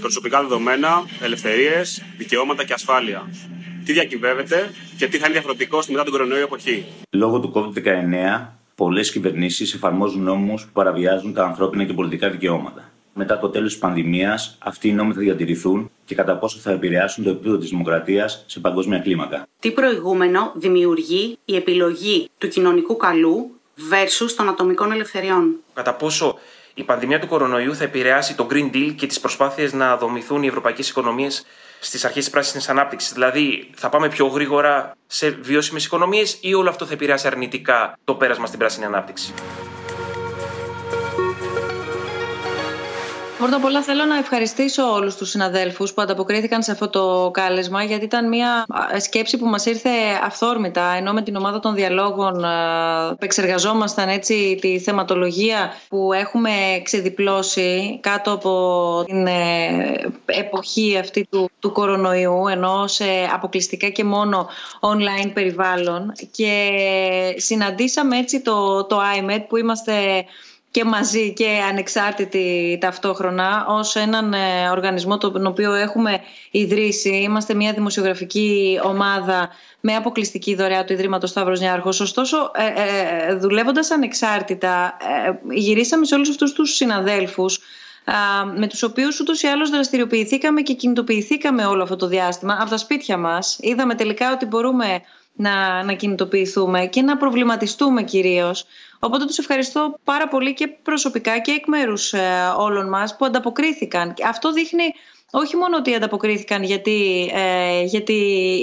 Προσωπικά 0.00 0.42
δεδομένα, 0.42 1.04
ελευθερίες, 1.22 2.02
δικαιώματα 2.16 2.64
και 2.64 2.72
ασφάλεια. 2.72 3.30
Τι 3.84 3.92
διακυβεύεται 3.92 4.70
και 4.96 5.08
τι 5.08 5.18
θα 5.18 5.24
είναι 5.24 5.32
διαφορετικό 5.32 5.82
στη 5.82 5.92
μετά 5.92 6.04
τον 6.04 6.12
κορονοϊό 6.12 6.42
εποχή. 6.42 6.86
Λόγω 7.10 7.40
του 7.40 7.52
COVID-19, 7.54 8.46
πολλές 8.74 9.10
κυβερνήσεις 9.12 9.74
εφαρμόζουν 9.74 10.22
νόμους 10.22 10.64
που 10.64 10.72
παραβιάζουν 10.72 11.34
τα 11.34 11.44
ανθρώπινα 11.44 11.84
και 11.84 11.92
πολιτικά 11.92 12.30
δικαιώματα 12.30 12.90
μετά 13.18 13.38
το 13.38 13.48
τέλος 13.48 13.70
της 13.70 13.78
πανδημίας 13.78 14.56
αυτοί 14.58 14.88
οι 14.88 14.92
νόμοι 14.92 15.12
θα 15.12 15.20
διατηρηθούν 15.20 15.90
και 16.04 16.14
κατά 16.14 16.36
πόσο 16.36 16.58
θα 16.58 16.70
επηρεάσουν 16.70 17.24
το 17.24 17.30
επίπεδο 17.30 17.56
της 17.56 17.68
δημοκρατίας 17.68 18.44
σε 18.46 18.60
παγκόσμια 18.60 18.98
κλίμακα. 18.98 19.48
Τι 19.60 19.70
προηγούμενο 19.70 20.52
δημιουργεί 20.54 21.38
η 21.44 21.56
επιλογή 21.56 22.28
του 22.38 22.48
κοινωνικού 22.48 22.96
καλού 22.96 23.50
versus 23.90 24.30
των 24.36 24.48
ατομικών 24.48 24.92
ελευθεριών; 24.92 25.54
Κατά 25.74 25.94
πόσο 25.94 26.38
η 26.74 26.82
πανδημία 26.82 27.18
του 27.18 27.26
κορονοϊού 27.26 27.74
θα 27.74 27.84
επηρεάσει 27.84 28.36
το 28.36 28.46
Green 28.50 28.70
Deal 28.74 28.92
και 28.96 29.06
τις 29.06 29.20
προσπάθειες 29.20 29.72
να 29.72 29.96
δομηθούν 29.96 30.42
οι 30.42 30.46
ευρωπαϊκές 30.46 30.88
οικονομίες 30.88 31.44
στις 31.80 32.04
αρχές 32.04 32.22
της 32.22 32.32
πράσινης 32.32 32.68
ανάπτυξης; 32.68 33.12
Δηλαδή, 33.12 33.70
θα 33.74 33.88
πάμε 33.88 34.08
πιο 34.08 34.26
γρήγορα 34.26 34.96
σε 35.06 35.30
βιώσιμες 35.30 35.84
οικονομίες 35.84 36.38
ή 36.40 36.54
όλο 36.54 36.68
αυτό 36.68 36.86
θα 36.86 36.92
επηρεάσει 36.92 37.26
αρνητικά 37.26 37.98
το 38.04 38.14
πέρασμα 38.14 38.46
στην 38.46 38.58
πράσινη 38.58 38.84
ανάπτυξη; 38.84 39.34
Πρώτα 43.46 43.60
απ' 43.60 43.68
όλα 43.70 43.82
θέλω 43.82 44.04
να 44.04 44.16
ευχαριστήσω 44.16 44.92
όλους 44.92 45.16
τους 45.16 45.30
συναδέλφους 45.30 45.92
που 45.92 46.02
ανταποκρίθηκαν 46.02 46.62
σε 46.62 46.72
αυτό 46.72 46.88
το 46.88 47.30
κάλεσμα 47.32 47.82
γιατί 47.82 48.04
ήταν 48.04 48.28
μια 48.28 48.66
σκέψη 48.98 49.36
που 49.36 49.46
μας 49.46 49.66
ήρθε 49.66 49.90
αυθόρμητα 50.24 50.94
ενώ 50.96 51.12
με 51.12 51.22
την 51.22 51.36
ομάδα 51.36 51.60
των 51.60 51.74
διαλόγων 51.74 52.44
επεξεργαζόμασταν 53.12 54.08
έτσι 54.08 54.58
τη 54.60 54.78
θεματολογία 54.78 55.72
που 55.88 56.12
έχουμε 56.12 56.50
ξεδιπλώσει 56.82 57.98
κάτω 58.02 58.32
από 58.32 59.02
την 59.06 59.26
ε, 59.26 60.10
εποχή 60.26 60.98
αυτή 60.98 61.26
του, 61.30 61.50
του 61.58 61.72
κορονοϊού 61.72 62.48
ενώ 62.48 62.86
σε 62.86 63.04
αποκλειστικά 63.32 63.88
και 63.88 64.04
μόνο 64.04 64.48
online 64.80 65.30
περιβάλλον. 65.32 66.12
Και 66.30 66.72
συναντήσαμε 67.36 68.18
έτσι 68.18 68.40
το, 68.40 68.84
το 68.84 69.00
IMED 69.18 69.44
που 69.48 69.56
είμαστε 69.56 70.24
και 70.70 70.84
μαζί 70.84 71.32
και 71.32 71.48
ανεξάρτητοι 71.70 72.78
ταυτόχρονα 72.80 73.66
ως 73.68 73.96
έναν 73.96 74.32
ε, 74.32 74.68
οργανισμό 74.70 75.18
τον 75.18 75.46
οποίο 75.46 75.72
έχουμε 75.72 76.20
ιδρύσει. 76.50 77.08
Είμαστε 77.08 77.54
μια 77.54 77.72
δημοσιογραφική 77.72 78.80
ομάδα 78.82 79.48
με 79.80 79.94
αποκλειστική 79.94 80.54
δωρεά 80.54 80.84
του 80.84 80.92
Ιδρύματος 80.92 81.30
Σταύρος 81.30 81.60
Νιάρχος. 81.60 82.00
Ωστόσο, 82.00 82.50
ε, 82.54 82.66
ε, 83.28 83.34
δουλεύοντας 83.34 83.90
ανεξάρτητα, 83.90 84.96
γυρίσαμε 85.50 86.04
σε 86.04 86.14
όλους 86.14 86.28
αυτούς 86.28 86.52
τους 86.52 86.74
συναδέλφους 86.74 87.60
με 88.56 88.66
τους 88.66 88.82
οποίους 88.82 89.20
ούτως 89.20 89.42
ή 89.42 89.46
άλλως 89.46 89.70
δραστηριοποιηθήκαμε 89.70 90.60
και 90.62 90.74
κινητοποιηθήκαμε 90.74 91.64
όλο 91.64 91.82
αυτό 91.82 91.96
το 91.96 92.06
διάστημα 92.06 92.56
από 92.60 92.70
τα 92.70 92.76
σπίτια 92.76 93.16
μας. 93.16 93.56
Είδαμε 93.60 93.94
τελικά 93.94 94.32
ότι 94.32 94.46
μπορούμε 94.46 95.02
να, 95.36 95.84
να 95.84 95.92
κινητοποιηθούμε 95.92 96.86
και 96.86 97.02
να 97.02 97.16
προβληματιστούμε 97.16 98.02
κυρίως. 98.02 98.64
Οπότε 98.98 99.24
τους 99.24 99.38
ευχαριστώ 99.38 99.98
πάρα 100.04 100.28
πολύ 100.28 100.54
και 100.54 100.68
προσωπικά 100.68 101.38
και 101.38 101.50
εκ 101.50 101.66
μέρους 101.66 102.12
ε, 102.12 102.20
όλων 102.56 102.88
μας 102.88 103.16
που 103.16 103.24
ανταποκρίθηκαν. 103.24 104.14
Αυτό 104.24 104.52
δείχνει 104.52 104.84
όχι 105.30 105.56
μόνο 105.56 105.76
ότι 105.76 105.94
ανταποκρίθηκαν 105.94 106.62
γιατί, 106.62 107.30
ε, 107.34 107.82
γιατί 107.82 108.12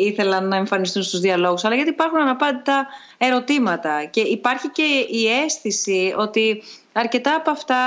ήθελαν 0.05 0.47
να 0.47 0.55
εμφανιστούν 0.55 1.03
στους 1.03 1.19
διαλόγους, 1.19 1.63
αλλά 1.63 1.75
γιατί 1.75 1.89
υπάρχουν 1.89 2.19
αναπάντητα 2.19 2.87
ερωτήματα. 3.17 4.05
Και 4.05 4.21
υπάρχει 4.21 4.69
και 4.69 4.83
η 5.09 5.27
αίσθηση 5.27 6.13
ότι 6.17 6.63
αρκετά 6.93 7.35
από 7.35 7.51
αυτά 7.51 7.77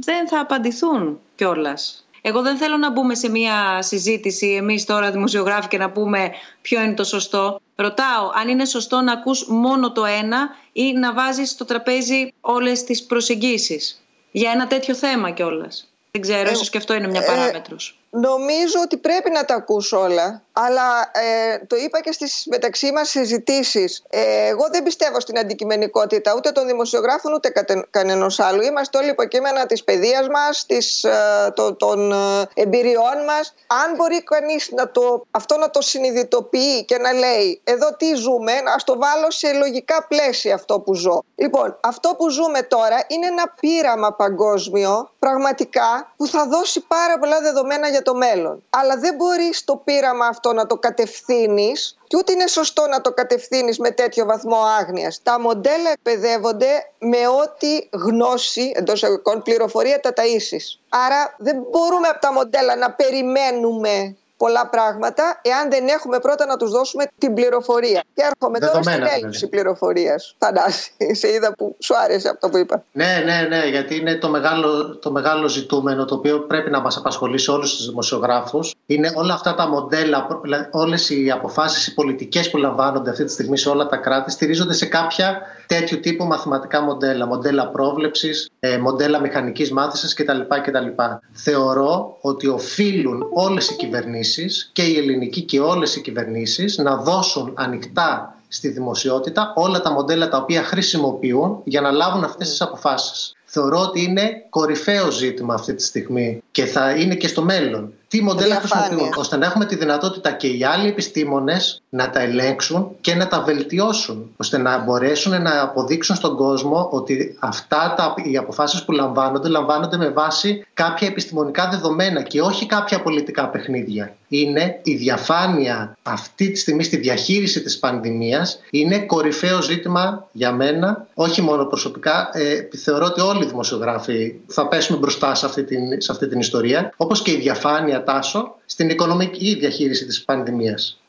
δεν 0.00 0.28
θα 0.28 0.40
απαντηθούν 0.40 1.20
κιόλας. 1.34 2.08
Εγώ 2.26 2.42
δεν 2.42 2.56
θέλω 2.56 2.76
να 2.76 2.90
μπούμε 2.90 3.14
σε 3.14 3.30
μια 3.30 3.82
συζήτηση 3.82 4.46
εμείς 4.46 4.84
τώρα 4.84 5.10
δημοσιογράφοι 5.10 5.68
και 5.68 5.78
να 5.78 5.90
πούμε 5.90 6.30
ποιο 6.62 6.82
είναι 6.82 6.94
το 6.94 7.04
σωστό. 7.04 7.60
Ρωτάω 7.76 8.30
αν 8.34 8.48
είναι 8.48 8.64
σωστό 8.64 9.00
να 9.00 9.12
ακούς 9.12 9.46
μόνο 9.48 9.92
το 9.92 10.04
ένα 10.04 10.48
ή 10.72 10.92
να 10.92 11.12
βάζεις 11.12 11.50
στο 11.50 11.64
τραπέζι 11.64 12.32
όλες 12.40 12.84
τις 12.84 13.04
προσεγγίσεις; 13.04 14.02
Για 14.30 14.50
ένα 14.50 14.66
τέτοιο 14.66 14.94
θέμα 14.94 15.30
κιόλας. 15.30 15.88
Δεν 16.10 16.22
ξέρω, 16.22 16.48
ε, 16.48 16.52
ίσως 16.52 16.70
και 16.70 16.78
αυτό 16.78 16.94
είναι 16.94 17.08
μια 17.08 17.22
ε, 17.22 17.26
παράμετρος. 17.26 17.98
Νομίζω 18.16 18.80
ότι 18.82 18.96
πρέπει 18.96 19.30
να 19.30 19.44
τα 19.44 19.54
ακούς 19.54 19.92
όλα, 19.92 20.42
αλλά 20.52 21.10
ε, 21.12 21.58
το 21.66 21.76
είπα 21.76 22.00
και 22.00 22.12
στις 22.12 22.46
μεταξύ 22.50 22.92
μας 22.92 23.08
συζητήσεις. 23.08 24.02
Ε, 24.10 24.46
εγώ 24.46 24.68
δεν 24.70 24.82
πιστεύω 24.82 25.20
στην 25.20 25.38
αντικειμενικότητα 25.38 26.34
ούτε 26.36 26.50
των 26.50 26.66
δημοσιογράφων 26.66 27.32
ούτε 27.32 27.52
κανένα 27.90 28.30
άλλου. 28.38 28.62
Είμαστε 28.62 28.98
όλοι 28.98 29.08
υποκείμενα 29.08 29.66
της 29.66 29.84
παιδείας 29.84 30.28
μας, 30.28 30.66
της, 30.66 31.04
ε, 31.04 31.52
το, 31.54 31.74
των 31.74 32.12
ε, 32.12 32.48
εμπειριών 32.54 33.24
μας. 33.26 33.54
Αν 33.66 33.94
μπορεί 33.96 34.22
κανείς 34.22 34.70
να 34.72 34.90
το, 34.90 35.26
αυτό 35.30 35.56
να 35.56 35.70
το 35.70 35.80
συνειδητοποιεί 35.80 36.84
και 36.84 36.98
να 36.98 37.12
λέει 37.12 37.60
εδώ 37.64 37.96
τι 37.96 38.14
ζούμε, 38.14 38.60
να 38.60 38.76
το 38.84 38.98
βάλω 38.98 39.30
σε 39.30 39.52
λογικά 39.52 40.06
πλαίσια 40.08 40.54
αυτό 40.54 40.80
που 40.80 40.94
ζω. 40.94 41.22
Λοιπόν, 41.34 41.78
αυτό 41.80 42.14
που 42.18 42.30
ζούμε 42.30 42.62
τώρα 42.62 43.04
είναι 43.06 43.26
ένα 43.26 43.54
πείραμα 43.60 44.12
παγκόσμιο, 44.12 45.10
πραγματικά, 45.18 46.12
που 46.16 46.26
θα 46.26 46.46
δώσει 46.46 46.80
πάρα 46.80 47.18
πολλά 47.18 47.40
δεδομένα 47.40 47.88
για 47.88 48.02
το 48.04 48.14
μέλλον. 48.14 48.62
Αλλά 48.70 48.96
δεν 48.96 49.14
μπορείς 49.14 49.64
το 49.64 49.76
πείραμα 49.84 50.26
αυτό 50.26 50.52
να 50.52 50.66
το 50.66 50.76
κατευθύνεις 50.76 51.98
και 52.06 52.16
ούτε 52.16 52.32
είναι 52.32 52.46
σωστό 52.46 52.86
να 52.86 53.00
το 53.00 53.12
κατευθύνεις 53.12 53.78
με 53.78 53.90
τέτοιο 53.90 54.24
βαθμό 54.24 54.56
άγνοιας. 54.78 55.20
Τα 55.22 55.40
μοντέλα 55.40 55.90
εκπαιδεύονται 55.92 56.90
με 56.98 57.28
ό,τι 57.42 57.88
γνώση, 57.90 58.72
εντός 58.74 59.02
εγωγικών 59.02 59.42
πληροφορία 59.42 60.00
τα 60.00 60.12
ταΐσεις. 60.16 60.80
Άρα 60.88 61.34
δεν 61.38 61.56
μπορούμε 61.70 62.08
από 62.08 62.20
τα 62.20 62.32
μοντέλα 62.32 62.76
να 62.76 62.92
περιμένουμε 62.92 64.16
πολλά 64.36 64.68
πράγματα 64.68 65.40
εάν 65.42 65.70
δεν 65.70 65.88
έχουμε 65.88 66.18
πρώτα 66.18 66.46
να 66.46 66.56
τους 66.56 66.70
δώσουμε 66.70 67.04
την 67.18 67.34
πληροφορία. 67.34 68.02
Και 68.14 68.22
έρχομαι 68.30 68.58
τώρα 68.58 68.82
στην 68.82 69.06
έλλειψη 69.16 69.48
πληροφορίας. 69.48 70.34
Φαντάσου, 70.38 70.90
σε 71.20 71.32
είδα 71.32 71.54
που 71.54 71.76
σου 71.78 71.96
άρεσε 71.96 72.28
αυτό 72.28 72.48
που 72.48 72.56
είπα. 72.56 72.84
Ναι, 72.92 73.22
ναι, 73.24 73.56
ναι, 73.56 73.66
γιατί 73.66 73.96
είναι 73.96 74.14
το 74.14 74.28
μεγάλο, 74.28 74.96
το 74.96 75.10
μεγάλο 75.10 75.48
ζητούμενο 75.48 76.04
το 76.04 76.14
οποίο 76.14 76.40
πρέπει 76.40 76.70
να 76.70 76.80
μας 76.80 76.96
απασχολήσει 76.96 77.50
όλους 77.50 77.76
τους 77.76 77.88
δημοσιογράφους. 77.88 78.74
Είναι 78.86 79.12
όλα 79.14 79.34
αυτά 79.34 79.54
τα 79.54 79.68
μοντέλα, 79.68 80.26
όλες 80.70 81.10
οι 81.10 81.30
αποφάσεις, 81.30 81.86
οι 81.86 81.94
πολιτικές 81.94 82.50
που 82.50 82.56
λαμβάνονται 82.56 83.10
αυτή 83.10 83.24
τη 83.24 83.32
στιγμή 83.32 83.58
σε 83.58 83.68
όλα 83.68 83.86
τα 83.86 83.96
κράτη 83.96 84.30
στηρίζονται 84.30 84.74
σε 84.74 84.86
κάποια 84.86 85.42
τέτοιου 85.66 86.00
τύπου 86.00 86.24
μαθηματικά 86.24 86.80
μοντέλα, 86.80 87.26
μοντέλα 87.26 87.68
πρόβλεψης, 87.68 88.50
ε, 88.60 88.78
μοντέλα 88.78 89.20
μηχανικής 89.20 89.72
μάθησης 89.72 90.14
κτλ. 90.14 90.40
κτλ. 90.62 91.02
Θεωρώ 91.32 92.16
ότι 92.20 92.46
οφείλουν 92.46 93.26
όλες 93.32 93.70
οι 93.70 93.76
κυβερνήσεις 93.76 94.70
και 94.72 94.82
η 94.82 94.96
ελληνική 94.96 95.42
και 95.42 95.60
όλες 95.60 95.96
οι 95.96 96.00
κυβερνήσεις 96.00 96.78
να 96.78 96.96
δώσουν 96.96 97.52
ανοιχτά 97.56 98.38
στη 98.48 98.68
δημοσιότητα 98.68 99.52
όλα 99.56 99.80
τα 99.80 99.92
μοντέλα 99.92 100.28
τα 100.28 100.36
οποία 100.36 100.62
χρησιμοποιούν 100.62 101.60
για 101.64 101.80
να 101.80 101.90
λάβουν 101.90 102.24
αυτές 102.24 102.48
τις 102.48 102.60
αποφάσεις. 102.60 103.34
Θεωρώ 103.44 103.80
ότι 103.80 104.02
είναι 104.02 104.46
κορυφαίο 104.50 105.10
ζήτημα 105.10 105.54
αυτή 105.54 105.74
τη 105.74 105.82
στιγμή 105.82 106.42
και 106.50 106.64
θα 106.64 106.90
είναι 106.90 107.14
και 107.14 107.28
στο 107.28 107.42
μέλλον 107.42 107.92
τι 108.14 108.22
μοντέλα 108.22 108.54
χρησιμοποιούν, 108.54 109.12
ώστε 109.16 109.36
να 109.36 109.46
έχουμε 109.46 109.64
τη 109.64 109.76
δυνατότητα 109.76 110.32
και 110.32 110.46
οι 110.46 110.64
άλλοι 110.64 110.88
επιστήμονες 110.88 111.82
να 111.88 112.10
τα 112.10 112.20
ελέγξουν 112.20 112.88
και 113.00 113.14
να 113.14 113.26
τα 113.26 113.42
βελτιώσουν, 113.42 114.30
ώστε 114.36 114.58
να 114.58 114.78
μπορέσουν 114.78 115.42
να 115.42 115.62
αποδείξουν 115.62 116.16
στον 116.16 116.36
κόσμο 116.36 116.88
ότι 116.90 117.36
αυτά 117.40 117.94
τα, 117.96 118.14
οι 118.24 118.36
αποφάσεις 118.36 118.84
που 118.84 118.92
λαμβάνονται, 118.92 119.48
λαμβάνονται 119.48 119.96
με 119.96 120.08
βάση 120.08 120.66
κάποια 120.74 121.08
επιστημονικά 121.08 121.68
δεδομένα 121.68 122.22
και 122.22 122.40
όχι 122.40 122.66
κάποια 122.66 123.02
πολιτικά 123.02 123.48
παιχνίδια. 123.48 124.14
Είναι 124.28 124.80
η 124.82 124.94
διαφάνεια 124.94 125.96
αυτή 126.02 126.50
τη 126.50 126.58
στιγμή 126.58 126.82
στη 126.82 126.96
διαχείριση 126.96 127.62
της 127.62 127.78
πανδημίας, 127.78 128.60
είναι 128.70 128.98
κορυφαίο 128.98 129.62
ζήτημα 129.62 130.28
για 130.32 130.52
μένα, 130.52 131.06
όχι 131.14 131.42
μόνο 131.42 131.64
προσωπικά. 131.64 132.30
Ε, 132.32 132.68
θεωρώ 132.76 133.04
ότι 133.04 133.20
όλοι 133.20 133.44
οι 133.44 133.46
δημοσιογράφοι 133.46 134.34
θα 134.46 134.68
πέσουμε 134.68 134.98
μπροστά 134.98 135.34
σε 135.34 135.46
αυτή 135.46 135.64
την, 135.64 136.00
σε 136.00 136.12
αυτή 136.12 136.28
την 136.28 136.40
ιστορία, 136.40 136.92
όπως 136.96 137.22
και 137.22 137.30
η 137.30 137.36
διαφάνεια 137.36 138.03
τάσο 138.04 138.54
στην 138.66 138.88
οικονομική 138.88 139.54
διαχείριση 139.54 140.06
της 140.06 140.24
πανδημίας. 140.24 141.00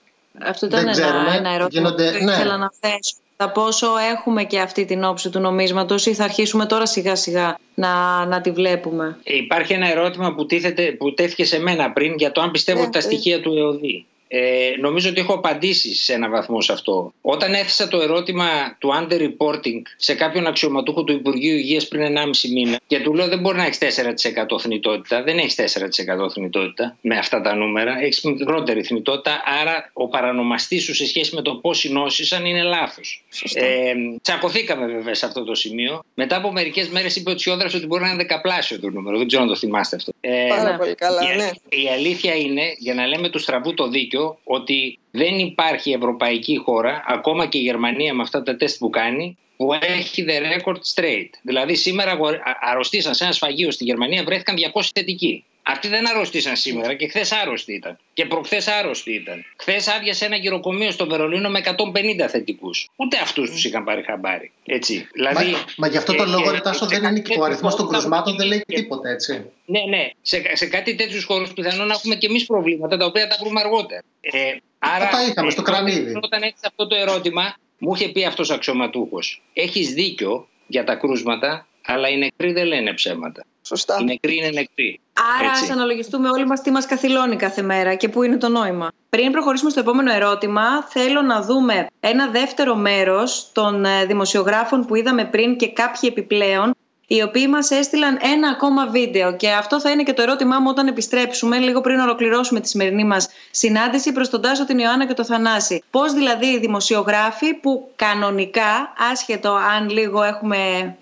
Αυτό 0.45 0.65
ήταν 0.65 0.79
Δεν 0.79 0.89
ένα, 0.93 1.01
ξέρουμε. 1.07 1.35
ένα 1.35 1.49
ερώτημα 1.53 1.81
Γίνονται- 1.81 2.17
που 2.17 2.23
ναι. 2.23 2.31
ήθελα 2.31 2.57
να 2.57 2.71
θέσω. 2.79 3.15
Τα 3.37 3.51
πόσο 3.51 3.87
έχουμε 4.13 4.43
και 4.43 4.59
αυτή 4.59 4.85
την 4.85 5.03
όψη 5.03 5.29
του 5.29 5.39
νομίσματος 5.39 6.05
ή 6.05 6.13
θα 6.13 6.23
αρχίσουμε 6.23 6.65
τώρα 6.65 6.85
σιγά 6.85 7.15
σιγά 7.15 7.57
να, 7.73 8.25
να 8.25 8.41
τη 8.41 8.51
βλέπουμε; 8.51 9.17
Ε, 9.23 9.35
Υπάρχει 9.35 9.73
ένα 9.73 9.91
ερώτημα 9.91 10.33
που, 10.35 10.45
τίθεται, 10.45 10.91
που 10.91 11.13
τέθηκε 11.13 11.45
σε 11.45 11.59
μένα 11.59 11.91
πριν 11.91 12.13
για 12.17 12.31
το 12.31 12.41
αν 12.41 12.51
πιστεύω 12.51 12.81
Ναι, 12.81 12.89
τα 12.89 13.01
στοιχεία 13.01 13.41
του 13.41 13.53
ΕΟΔΗ. 13.57 14.05
Ε, 14.27 14.71
νομίζω 14.79 15.09
ότι 15.09 15.19
έχω 15.19 15.33
απαντήσει 15.33 15.95
σε 15.95 16.13
έναν 16.13 16.31
βαθμό 16.31 16.61
σε 16.61 16.71
αυτό. 16.71 17.13
Όταν 17.21 17.53
έθεσα 17.53 17.87
το 17.87 18.01
ερώτημα 18.01 18.75
του 18.79 18.89
under-reporting 18.99 19.81
σε 19.97 20.13
κάποιον 20.13 20.47
αξιωματούχο 20.47 21.03
του 21.03 21.13
Υπουργείου 21.13 21.57
Υγείας 21.57 21.87
πριν 21.87 22.17
1,5 22.17 22.49
μήνα 22.53 22.79
και 22.87 22.99
του 22.99 23.13
λέω 23.13 23.27
δεν 23.27 23.39
μπορεί 23.39 23.57
να 23.57 23.65
έχεις 23.65 23.77
4% 23.77 24.59
θνητότητα, 24.59 25.23
δεν 25.23 25.37
έχεις 25.37 25.55
4% 25.55 26.29
θνητότητα 26.31 26.97
με 27.01 27.17
αυτά 27.17 27.41
τα 27.41 27.55
νούμερα, 27.55 28.01
έχεις 28.01 28.21
μικρότερη 28.21 28.83
θνητότητα, 28.83 29.43
άρα 29.61 29.89
ο 29.93 30.07
παρανομαστής 30.07 30.83
σου 30.83 30.95
σε 30.95 31.07
σχέση 31.07 31.35
με 31.35 31.41
το 31.41 31.55
πώς 31.55 31.77
συνόσησαν 31.79 32.45
είναι 32.45 32.63
λάθος. 32.63 33.23
Ε, 33.53 33.93
τσακωθήκαμε 34.21 34.85
βέβαια 34.85 35.13
σε 35.13 35.25
αυτό 35.25 35.43
το 35.43 35.55
σημείο. 35.55 36.03
Μετά 36.13 36.35
από 36.35 36.51
μερικές 36.51 36.89
μέρες 36.89 37.15
είπε 37.15 37.29
ο 37.29 37.35
Τσιόδρας 37.35 37.73
ότι 37.73 37.85
μπορεί 37.85 38.01
να 38.01 38.07
είναι 38.07 38.17
δεκαπλάσιο 38.17 38.79
το 38.79 38.89
νούμερο. 38.89 39.17
Δεν 39.17 39.27
ξέρω 39.27 39.41
αν 39.41 39.47
το 39.47 39.55
θυμάστε 39.55 39.95
αυτό. 39.95 40.11
Ε, 40.21 40.47
Πάρα 40.49 40.75
πολύ 40.77 40.95
καλά, 40.95 41.33
η, 41.33 41.35
ναι. 41.35 41.49
η 41.69 41.89
αλήθεια 41.89 42.35
είναι, 42.35 42.61
για 42.77 42.93
να 42.93 43.07
λέμε 43.07 43.29
του 43.29 43.39
στραβού 43.39 43.73
το 43.73 43.87
δίκιο, 43.87 44.14
ότι 44.43 44.99
δεν 45.11 45.39
υπάρχει 45.39 45.91
ευρωπαϊκή 45.91 46.57
χώρα, 46.57 47.03
ακόμα 47.07 47.45
και 47.45 47.57
η 47.57 47.61
Γερμανία 47.61 48.13
με 48.13 48.21
αυτά 48.21 48.43
τα 48.43 48.55
τεστ 48.55 48.77
που 48.79 48.89
κάνει, 48.89 49.37
που 49.57 49.73
έχει 49.73 50.25
the 50.27 50.59
record 50.59 50.77
straight. 50.93 51.29
Δηλαδή 51.41 51.75
σήμερα 51.75 52.11
αγορ- 52.11 52.35
α- 52.35 52.57
αρρωστήσαν 52.61 53.15
σε 53.15 53.23
ένα 53.23 53.33
σφαγείο 53.33 53.71
στη 53.71 53.83
Γερμανία, 53.83 54.23
βρέθηκαν 54.23 54.55
200 54.55 54.81
θετικοί. 54.93 55.43
Αυτοί 55.67 55.87
δεν 55.87 56.09
αρρωστήσαν 56.09 56.55
σήμερα 56.55 56.93
και 56.93 57.07
χθες 57.07 57.31
άρρωστοι 57.31 57.73
ήταν. 57.73 57.97
Και 58.13 58.25
προχθές 58.25 58.67
άρρωστοι 58.67 59.13
ήταν. 59.13 59.45
Χθες 59.57 59.87
άδειασε 59.87 60.25
ένα 60.25 60.35
γυροκομείο 60.35 60.91
στο 60.91 61.07
Βερολίνο 61.07 61.49
με 61.49 61.61
150 61.65 62.27
θετικού. 62.27 62.69
Ούτε 62.95 63.17
αυτούς 63.21 63.51
τους 63.51 63.65
είχαν 63.65 63.83
πάρει 63.83 64.03
χαμπάρι. 64.03 64.51
Έτσι. 64.65 65.07
Δηλαδή, 65.13 65.51
μα, 65.51 65.65
μα 65.77 65.87
γι' 65.87 65.97
αυτό 65.97 66.13
το 66.13 66.23
ε, 66.23 66.25
λόγο, 66.25 66.49
ε, 66.49 66.51
ρε 66.51 66.59
Τάσο, 66.59 66.85
σε 66.85 66.85
δεν 66.85 66.97
είναι 66.97 67.19
κάτι 67.19 67.33
και 67.33 67.39
ο 67.39 67.43
αριθμός 67.43 67.75
των 67.75 67.85
τέτοιο 67.85 67.99
κρουσμάτων 67.99 68.35
δεν 68.35 68.47
λέει 68.47 68.63
τίποτα, 68.67 69.09
έτσι. 69.09 69.51
ναι, 69.65 69.79
ναι. 69.89 70.09
Σε, 70.21 70.55
σε 70.55 70.65
κάτι 70.65 70.95
τέτοιους 70.95 71.23
χώρους 71.23 71.53
πιθανόν 71.53 71.87
να 71.87 71.93
έχουμε 71.93 72.15
και 72.15 72.27
εμείς 72.27 72.45
προβλήματα 72.45 72.97
τα 72.97 73.05
οποία 73.05 73.27
τα 73.27 73.37
βρούμε 73.39 73.59
αργότερα. 73.59 74.01
Ε, 74.21 74.55
άρα, 74.79 75.07
τα 75.07 75.25
είχαμε 75.25 75.51
στο 75.51 75.61
ε, 75.61 75.71
κρανίδι. 75.71 76.13
Όταν 76.21 76.41
έχει 76.41 76.55
αυτό 76.65 76.87
το 76.87 76.95
ερώτημα, 76.95 77.55
μου 77.77 77.93
είχε 77.93 78.09
πει 78.09 78.25
αυτός 78.25 78.49
ο 78.49 78.53
αξιωματούχος. 78.53 79.41
Έχεις 79.53 79.93
δίκιο 79.93 80.47
για 80.67 80.83
τα 80.83 80.95
κρούσματα, 80.95 81.67
αλλά 81.85 82.09
οι 82.09 82.17
νεκροί 82.17 82.51
δεν 82.51 82.65
λένε 82.65 82.93
ψέματα. 82.93 83.45
Σωστά. 83.67 83.97
Οι 83.99 84.03
νεκροί 84.03 84.35
είναι 84.35 84.49
νεκροί. 84.49 84.99
Άρα 85.39 85.49
Έτσι. 85.49 85.63
ας 85.63 85.69
αναλογιστούμε 85.69 86.29
όλοι 86.29 86.45
μας 86.45 86.61
τι 86.61 86.71
μας 86.71 86.85
καθυλώνει 86.85 87.35
κάθε 87.35 87.61
μέρα 87.61 87.95
και 87.95 88.09
πού 88.09 88.23
είναι 88.23 88.37
το 88.37 88.49
νόημα. 88.49 88.91
Πριν 89.09 89.31
προχωρήσουμε 89.31 89.69
στο 89.69 89.79
επόμενο 89.79 90.11
ερώτημα, 90.11 90.83
θέλω 90.83 91.21
να 91.21 91.41
δούμε 91.41 91.87
ένα 91.99 92.27
δεύτερο 92.27 92.75
μέρος 92.75 93.49
των 93.51 93.85
ε, 93.85 94.05
δημοσιογράφων 94.05 94.85
που 94.85 94.95
είδαμε 94.95 95.25
πριν 95.25 95.55
και 95.57 95.71
κάποιοι 95.71 96.09
επιπλέον, 96.11 96.75
οι 97.07 97.21
οποίοι 97.21 97.47
μας 97.49 97.71
έστειλαν 97.71 98.17
ένα 98.21 98.49
ακόμα 98.49 98.87
βίντεο 98.87 99.35
και 99.35 99.51
αυτό 99.51 99.81
θα 99.81 99.89
είναι 99.89 100.03
και 100.03 100.13
το 100.13 100.21
ερώτημά 100.21 100.59
μου 100.59 100.67
όταν 100.69 100.87
επιστρέψουμε 100.87 101.57
λίγο 101.57 101.81
πριν 101.81 101.99
ολοκληρώσουμε 101.99 102.59
τη 102.59 102.67
σημερινή 102.67 103.03
μας 103.03 103.29
συνάντηση 103.51 104.11
προς 104.11 104.29
τον 104.29 104.41
Τάσο, 104.41 104.65
την 104.65 104.79
Ιωάννα 104.79 105.05
και 105.07 105.13
το 105.13 105.25
Θανάση. 105.25 105.83
Πώς 105.91 106.13
δηλαδή 106.13 106.45
οι 106.45 106.59
δημοσιογράφοι 106.59 107.53
που 107.53 107.91
κανονικά, 107.95 108.93
άσχετο 109.11 109.53
αν 109.53 109.89
λίγο 109.89 110.23
έχουμε 110.23 110.57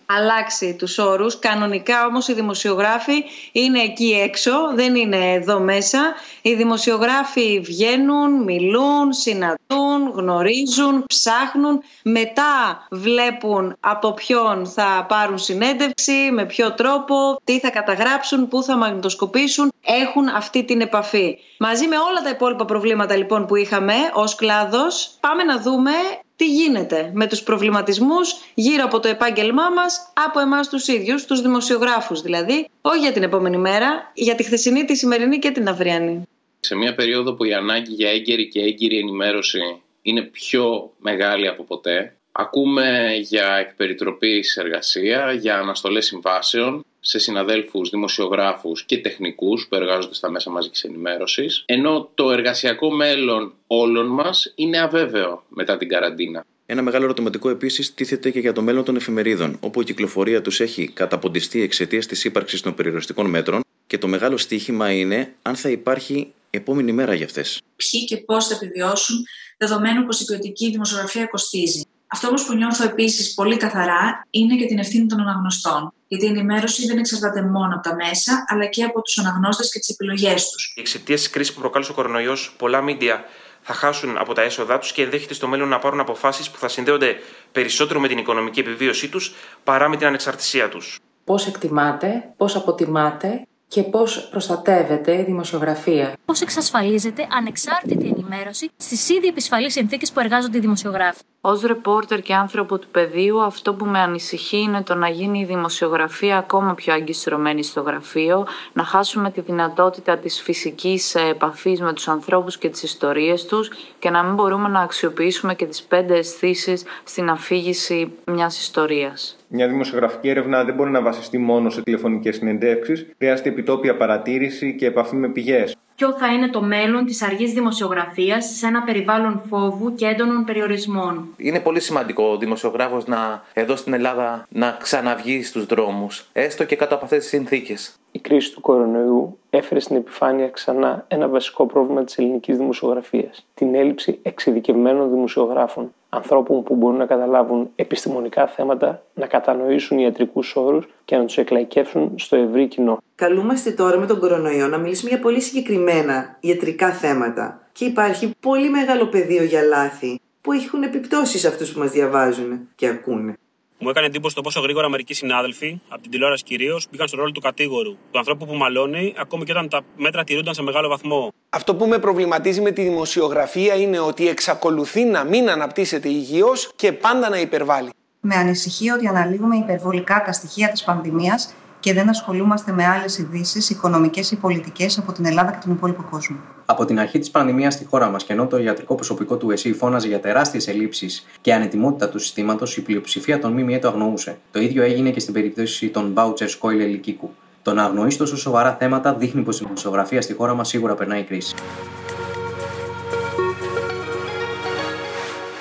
αλλάξει 0.05 0.75
τους 0.79 0.97
όρους, 0.97 1.39
κανονικά 1.39 2.05
όμως 2.05 2.27
οι 2.27 2.33
δημοσιογράφοι 2.33 3.23
είναι 3.51 3.79
εκεί 3.79 4.19
έξω, 4.23 4.51
δεν 4.73 4.95
είναι 4.95 5.31
εδώ 5.33 5.59
μέσα. 5.59 6.13
Οι 6.41 6.53
δημοσιογράφοι 6.53 7.59
βγαίνουν, 7.59 8.43
μιλούν, 8.43 9.13
συναντούν, 9.13 10.11
γνωρίζουν, 10.13 11.05
ψάχνουν, 11.07 11.83
μετά 12.03 12.87
βλέπουν 12.91 13.75
από 13.79 14.13
ποιον 14.13 14.67
θα 14.67 15.05
πάρουν 15.09 15.37
συνέντευξη, 15.37 15.92
με 16.31 16.45
ποιο 16.45 16.73
τρόπο, 16.73 17.41
τι 17.43 17.59
θα 17.59 17.69
καταγράψουν, 17.69 18.47
πού 18.47 18.63
θα 18.63 18.77
μαγνητοσκοπήσουν, 18.77 19.71
έχουν 19.85 20.27
αυτή 20.27 20.63
την 20.63 20.81
επαφή. 20.81 21.37
Μαζί 21.57 21.87
με 21.87 21.95
όλα 21.97 22.21
τα 22.23 22.29
υπόλοιπα 22.29 22.65
προβλήματα 22.65 23.15
λοιπόν 23.15 23.45
που 23.45 23.55
είχαμε 23.55 23.93
ως 24.13 24.35
κλάδος, 24.35 25.17
πάμε 25.19 25.43
να 25.43 25.61
δούμε 25.61 25.91
τι 26.35 26.45
γίνεται 26.45 27.11
με 27.13 27.27
τους 27.27 27.43
προβληματισμούς 27.43 28.35
γύρω 28.53 28.83
από 28.83 28.99
το 28.99 29.07
επάγγελμά 29.07 29.69
μας, 29.69 30.11
από 30.27 30.39
εμάς 30.39 30.69
τους 30.69 30.87
ίδιους, 30.87 31.25
τους 31.25 31.41
δημοσιογράφους 31.41 32.21
δηλαδή, 32.21 32.69
όχι 32.81 32.99
για 32.99 33.11
την 33.11 33.23
επόμενη 33.23 33.57
μέρα, 33.57 34.11
για 34.13 34.35
τη 34.35 34.43
χθεσινή, 34.43 34.85
τη 34.85 34.95
σημερινή 34.95 35.39
και 35.39 35.51
την 35.51 35.67
αυριανή. 35.67 36.23
σε 36.59 36.75
μια 36.75 36.95
περίοδο 36.95 37.33
που 37.33 37.43
η 37.43 37.53
ανάγκη 37.53 37.93
για 37.93 38.09
έγκαιρη 38.09 38.47
και 38.47 38.59
έγκυρη 38.59 38.97
ενημέρωση 38.97 39.81
είναι 40.01 40.21
πιο 40.21 40.93
μεγάλη 40.97 41.47
από 41.47 41.63
ποτέ. 41.63 42.17
Ακούμε 42.35 43.15
για 43.21 43.55
εκπεριτροπής 43.55 44.51
σε 44.51 44.61
εργασία, 44.61 45.31
για 45.31 45.59
αναστολές 45.59 46.05
συμβάσεων 46.05 46.85
σε 46.99 47.19
συναδέλφους 47.19 47.89
δημοσιογράφους 47.89 48.83
και 48.83 48.97
τεχνικούς 48.97 49.67
που 49.67 49.75
εργάζονται 49.75 50.13
στα 50.13 50.29
μέσα 50.29 50.49
μαζικής 50.49 50.83
ενημέρωσης, 50.83 51.63
ενώ 51.65 52.09
το 52.13 52.31
εργασιακό 52.31 52.91
μέλλον 52.91 53.53
όλων 53.67 54.07
μας 54.07 54.51
είναι 54.55 54.79
αβέβαιο 54.79 55.43
μετά 55.47 55.77
την 55.77 55.87
καραντίνα. 55.87 56.45
Ένα 56.65 56.81
μεγάλο 56.81 57.03
ερωτηματικό 57.03 57.49
επίσης 57.49 57.93
τίθεται 57.93 58.29
και 58.29 58.39
για 58.39 58.53
το 58.53 58.61
μέλλον 58.61 58.83
των 58.83 58.95
εφημερίδων, 58.95 59.57
όπου 59.59 59.81
η 59.81 59.83
κυκλοφορία 59.83 60.41
τους 60.41 60.59
έχει 60.59 60.87
καταποντιστεί 60.87 61.61
εξαιτίας 61.61 62.05
της 62.05 62.23
ύπαρξης 62.23 62.61
των 62.61 62.73
περιοριστικών 62.73 63.29
μέτρων 63.29 63.61
και 63.87 63.97
το 63.97 64.07
μεγάλο 64.07 64.37
στίχημα 64.37 64.91
είναι 64.91 65.33
αν 65.41 65.55
θα 65.55 65.69
υπάρχει 65.69 66.33
επόμενη 66.49 66.91
μέρα 66.91 67.13
για 67.13 67.25
αυτές. 67.25 67.61
ποιοι 67.75 68.05
και 68.05 68.17
πώς 68.17 68.47
θα 68.47 68.55
επιβιώσουν, 68.61 69.25
δεδομένου 69.57 70.05
πως 70.05 70.19
η 70.19 70.25
ποιοτική 70.25 70.69
δημοσιογραφία 70.69 71.25
κοστίζει. 71.25 71.81
Αυτό 72.13 72.27
όμως 72.27 72.45
που 72.45 72.53
νιώθω 72.53 72.83
επίσης 72.83 73.33
πολύ 73.33 73.57
καθαρά 73.57 74.27
είναι 74.29 74.55
και 74.55 74.65
την 74.65 74.79
ευθύνη 74.79 75.05
των 75.05 75.19
αναγνωστών. 75.19 75.93
Γιατί 76.07 76.25
η 76.25 76.27
ενημέρωση 76.27 76.87
δεν 76.87 76.97
εξαρτάται 76.97 77.41
μόνο 77.41 77.73
από 77.73 77.89
τα 77.89 77.95
μέσα, 77.95 78.45
αλλά 78.47 78.65
και 78.65 78.83
από 78.83 79.01
τους 79.01 79.17
αναγνώστες 79.17 79.71
και 79.71 79.79
τις 79.79 79.89
επιλογές 79.89 80.49
τους. 80.49 80.73
Εξαιτίας 80.77 81.19
της 81.19 81.29
κρίσης 81.29 81.53
που 81.53 81.59
προκάλεσε 81.59 81.91
ο 81.91 81.93
κορονοϊός, 81.93 82.55
πολλά 82.57 82.81
μίντια 82.81 83.25
θα 83.61 83.73
χάσουν 83.73 84.17
από 84.17 84.33
τα 84.33 84.41
έσοδά 84.41 84.79
τους 84.79 84.91
και 84.91 85.01
ενδέχεται 85.01 85.33
στο 85.33 85.47
μέλλον 85.47 85.67
να 85.67 85.79
πάρουν 85.79 85.99
αποφάσεις 85.99 86.49
που 86.49 86.57
θα 86.57 86.67
συνδέονται 86.67 87.15
περισσότερο 87.51 87.99
με 87.99 88.07
την 88.07 88.17
οικονομική 88.17 88.59
επιβίωσή 88.59 89.09
τους 89.09 89.33
παρά 89.63 89.89
με 89.89 89.97
την 89.97 90.07
ανεξαρτησία 90.07 90.69
τους. 90.69 90.99
Πώς 91.23 91.47
εκτιμάτε, 91.47 92.33
πώς 92.37 92.55
αποτιμάτε 92.55 93.47
και 93.67 93.83
πώς 93.83 94.27
προστατεύεται 94.31 95.19
η 95.19 95.23
δημοσιογραφία; 95.23 96.13
Πώς 96.25 96.41
εξασφαλίζεται 96.41 97.27
ανεξάρτητη 97.31 98.07
ενημέρωση 98.07 98.69
στις 98.77 99.09
ήδη 99.09 99.27
επισφαλείς 99.27 99.73
συνθήκες 99.73 100.11
που 100.11 100.19
εργάζονται 100.19 100.57
οι 100.57 100.61
δημοσιογράφοι; 100.61 101.21
Ως 101.45 101.61
ρεπόρτερ 101.61 102.21
και 102.21 102.33
άνθρωπο 102.33 102.77
του 102.77 102.87
πεδίου, 102.91 103.41
αυτό 103.41 103.73
που 103.73 103.85
με 103.85 103.99
ανησυχεί 103.99 104.57
είναι 104.57 104.81
το 104.81 104.95
να 104.95 105.07
γίνει 105.07 105.39
η 105.39 105.45
δημοσιογραφία 105.45 106.37
ακόμα 106.37 106.73
πιο 106.73 106.93
αγκιστρωμένη 106.93 107.63
στο 107.63 107.81
γραφείο, 107.81 108.47
να 108.73 108.83
χάσουμε 108.83 109.31
τη 109.31 109.41
δυνατότητα 109.41 110.17
της 110.17 110.41
φυσικής 110.41 111.15
επαφής 111.15 111.81
με 111.81 111.93
τους 111.93 112.07
ανθρώπους 112.07 112.57
και 112.57 112.69
τις 112.69 112.83
ιστορίες 112.83 113.45
τους 113.45 113.71
και 113.99 114.09
να 114.09 114.23
μην 114.23 114.33
μπορούμε 114.33 114.67
να 114.67 114.79
αξιοποιήσουμε 114.79 115.55
και 115.55 115.65
τις 115.65 115.83
πέντε 115.83 116.17
αισθήσεις 116.17 116.83
στην 117.03 117.29
αφήγηση 117.29 118.11
μιας 118.25 118.59
ιστορίας. 118.59 119.37
Μια 119.47 119.67
δημοσιογραφική 119.67 120.29
έρευνα 120.29 120.63
δεν 120.63 120.75
μπορεί 120.75 120.91
να 120.91 121.01
βασιστεί 121.01 121.37
μόνο 121.37 121.69
σε 121.69 121.81
τηλεφωνικές 121.81 122.35
συνεντεύξεις. 122.35 123.05
Χρειάζεται 123.17 123.49
επιτόπια 123.49 123.97
παρατήρηση 123.97 124.75
και 124.75 124.85
επαφή 124.85 125.15
με 125.15 125.29
πηγές. 125.29 125.75
Ποιο 125.95 126.11
θα 126.11 126.33
είναι 126.33 126.47
το 126.47 126.61
μέλλον 126.61 127.05
της 127.05 127.21
αργής 127.21 127.53
δημοσιογραφίας 127.53 128.45
σε 128.45 128.67
ένα 128.67 128.81
περιβάλλον 128.83 129.41
φόβου 129.49 129.95
και 129.95 130.05
έντονων 130.05 130.43
περιορισμών; 130.43 131.27
Είναι 131.37 131.59
πολύ 131.59 131.79
σημαντικό 131.79 132.23
ο 132.23 132.37
δημοσιογράφος 132.37 133.05
να, 133.05 133.43
εδώ 133.53 133.75
στην 133.75 133.93
Ελλάδα 133.93 134.47
να 134.49 134.77
ξαναβγεί 134.79 135.43
στους 135.43 135.65
δρόμους, 135.65 136.29
έστω 136.33 136.63
και 136.63 136.75
κάτω 136.75 136.95
από 136.95 137.03
αυτές 137.03 137.19
τις 137.19 137.29
συνθήκες. 137.29 137.95
Η 138.11 138.19
κρίση 138.19 138.53
του 138.53 138.61
κορονοϊού 138.61 139.37
έφερε 139.49 139.79
στην 139.79 139.95
επιφάνεια 139.95 140.47
ξανά 140.49 141.05
ένα 141.07 141.27
βασικό 141.27 141.65
πρόβλημα 141.65 142.03
της 142.03 142.17
ελληνικής 142.17 142.57
δημοσιογραφίας, 142.57 143.45
την 143.53 143.75
έλλειψη 143.75 144.19
εξειδικευμένων 144.21 145.09
δημοσιογράφων, 145.09 145.93
ανθρώπων 146.13 146.63
που 146.63 146.75
μπορούν 146.75 146.97
να 146.97 147.05
καταλάβουν 147.05 147.69
επιστημονικά 147.75 148.47
θέματα, 148.47 149.03
να 149.13 149.27
κατανοήσουν 149.27 149.99
ιατρικούς 149.99 150.55
όρους 150.55 150.87
και 151.05 151.17
να 151.17 151.25
τους 151.25 151.37
εκλαϊκεύσουν 151.37 152.13
στο 152.15 152.35
ευρύ 152.35 152.67
κοινό. 152.67 152.97
Καλούμαστε 153.15 153.71
τώρα 153.71 153.97
με 153.99 154.05
τον 154.05 154.19
κορονοϊό 154.19 154.67
να 154.67 154.77
μιλήσουμε 154.77 155.09
για 155.09 155.19
πολύ 155.19 155.41
συγκεκριμένα 155.41 156.37
ιατρικά 156.39 156.91
θέματα 156.91 157.67
και 157.71 157.85
υπάρχει 157.85 158.31
πολύ 158.39 158.69
μεγάλο 158.69 159.05
πεδίο 159.05 159.43
για 159.43 159.61
λάθη 159.61 160.19
που 160.41 160.51
έχουν 160.51 160.83
επιπτώσεις 160.83 161.39
σε 161.41 161.47
αυτούς 161.47 161.73
που 161.73 161.79
μας 161.79 161.91
διαβάζουν 161.91 162.69
και 162.75 162.87
ακούνε. 162.87 163.37
Μου 163.83 163.89
έκανε 163.89 164.05
εντύπωση 164.05 164.35
το 164.35 164.41
πόσο 164.41 164.59
γρήγορα 164.59 164.89
μερικοί 164.89 165.13
συνάδελφοι, 165.13 165.81
από 165.89 166.01
την 166.01 166.11
τηλεόραση 166.11 166.43
κυρίως, 166.43 166.87
μπήκαν 166.91 167.07
στο 167.07 167.17
ρόλο 167.17 167.31
του 167.31 167.41
κατήγορου, 167.41 167.97
του 168.11 168.17
ανθρώπου 168.17 168.45
που 168.45 168.53
μαλώνει, 168.53 169.13
ακόμη 169.17 169.43
και 169.43 169.51
όταν 169.51 169.69
τα 169.69 169.81
μέτρα 169.97 170.23
τηρούνταν 170.23 170.53
σε 170.53 170.61
μεγάλο 170.61 170.87
βαθμό. 170.87 171.33
Αυτό 171.49 171.75
που 171.75 171.87
με 171.87 171.99
προβληματίζει 171.99 172.61
με 172.61 172.71
τη 172.71 172.81
δημοσιογραφία 172.81 173.75
είναι 173.75 173.99
ότι 173.99 174.27
εξακολουθεί 174.27 175.03
να 175.03 175.23
μην 175.23 175.49
αναπτύσσεται 175.49 176.09
υγιώς 176.09 176.71
και 176.75 176.91
πάντα 176.91 177.29
να 177.29 177.39
υπερβάλλει. 177.39 177.89
Με 178.19 178.35
ανησυχεί 178.35 178.89
ότι 178.89 179.07
αναλύουμε 179.07 179.55
υπερβολικά 179.55 180.23
τα 180.25 180.31
στοιχεία 180.31 180.69
της 180.69 180.83
πανδημίας 180.83 181.53
και 181.83 181.93
δεν 181.93 182.09
ασχολούμαστε 182.09 182.71
με 182.71 182.85
άλλες 182.85 183.17
ειδήσεις, 183.17 183.69
οικονομικές 183.69 184.31
ή 184.31 184.35
πολιτικές 184.35 184.97
από 184.97 185.11
την 185.11 185.25
Ελλάδα 185.25 185.51
και 185.51 185.57
τον 185.63 185.71
υπόλοιπο 185.71 186.05
κόσμο. 186.09 186.37
Από 186.65 186.85
την 186.85 186.99
αρχή 186.99 187.19
της 187.19 187.31
πανδημίας 187.31 187.73
στη 187.73 187.85
χώρα 187.85 188.09
μας 188.09 188.23
και 188.23 188.33
ενώ 188.33 188.47
το 188.47 188.57
ιατρικό 188.57 188.95
προσωπικό 188.95 189.37
του 189.37 189.51
ΕΣΥ 189.51 189.73
φώναζε 189.73 190.07
για 190.07 190.19
τεράστιες 190.19 190.67
ελλείψεις 190.67 191.25
και 191.41 191.53
ανετοιμότητα 191.53 192.09
του 192.09 192.19
συστήματος, 192.19 192.77
η 192.77 192.81
πλειοψηφία 192.81 193.39
των 193.39 193.51
ΜΜΕ 193.51 193.79
το 193.79 193.87
αγνοούσε. 193.87 194.37
Το 194.51 194.59
ίδιο 194.59 194.83
έγινε 194.83 195.09
και 195.09 195.19
στην 195.19 195.33
περίπτωση 195.33 195.89
των 195.89 196.13
Boucher 196.15 196.47
Σκόιλε 196.47 196.85
Λυκίκου. 196.85 197.31
Το 197.61 197.73
να 197.73 197.83
αγνοείς 197.83 198.17
τόσο 198.17 198.37
σοβαρά 198.37 198.75
θέματα 198.79 199.13
δείχνει 199.13 199.41
πως 199.41 199.59
η 199.59 199.63
δημοσιογραφία 199.63 200.21
στη 200.21 200.33
χώρα 200.33 200.53
μας 200.53 200.67
σίγουρα 200.67 200.95
περνάει 200.95 201.23
κρίση. 201.23 201.55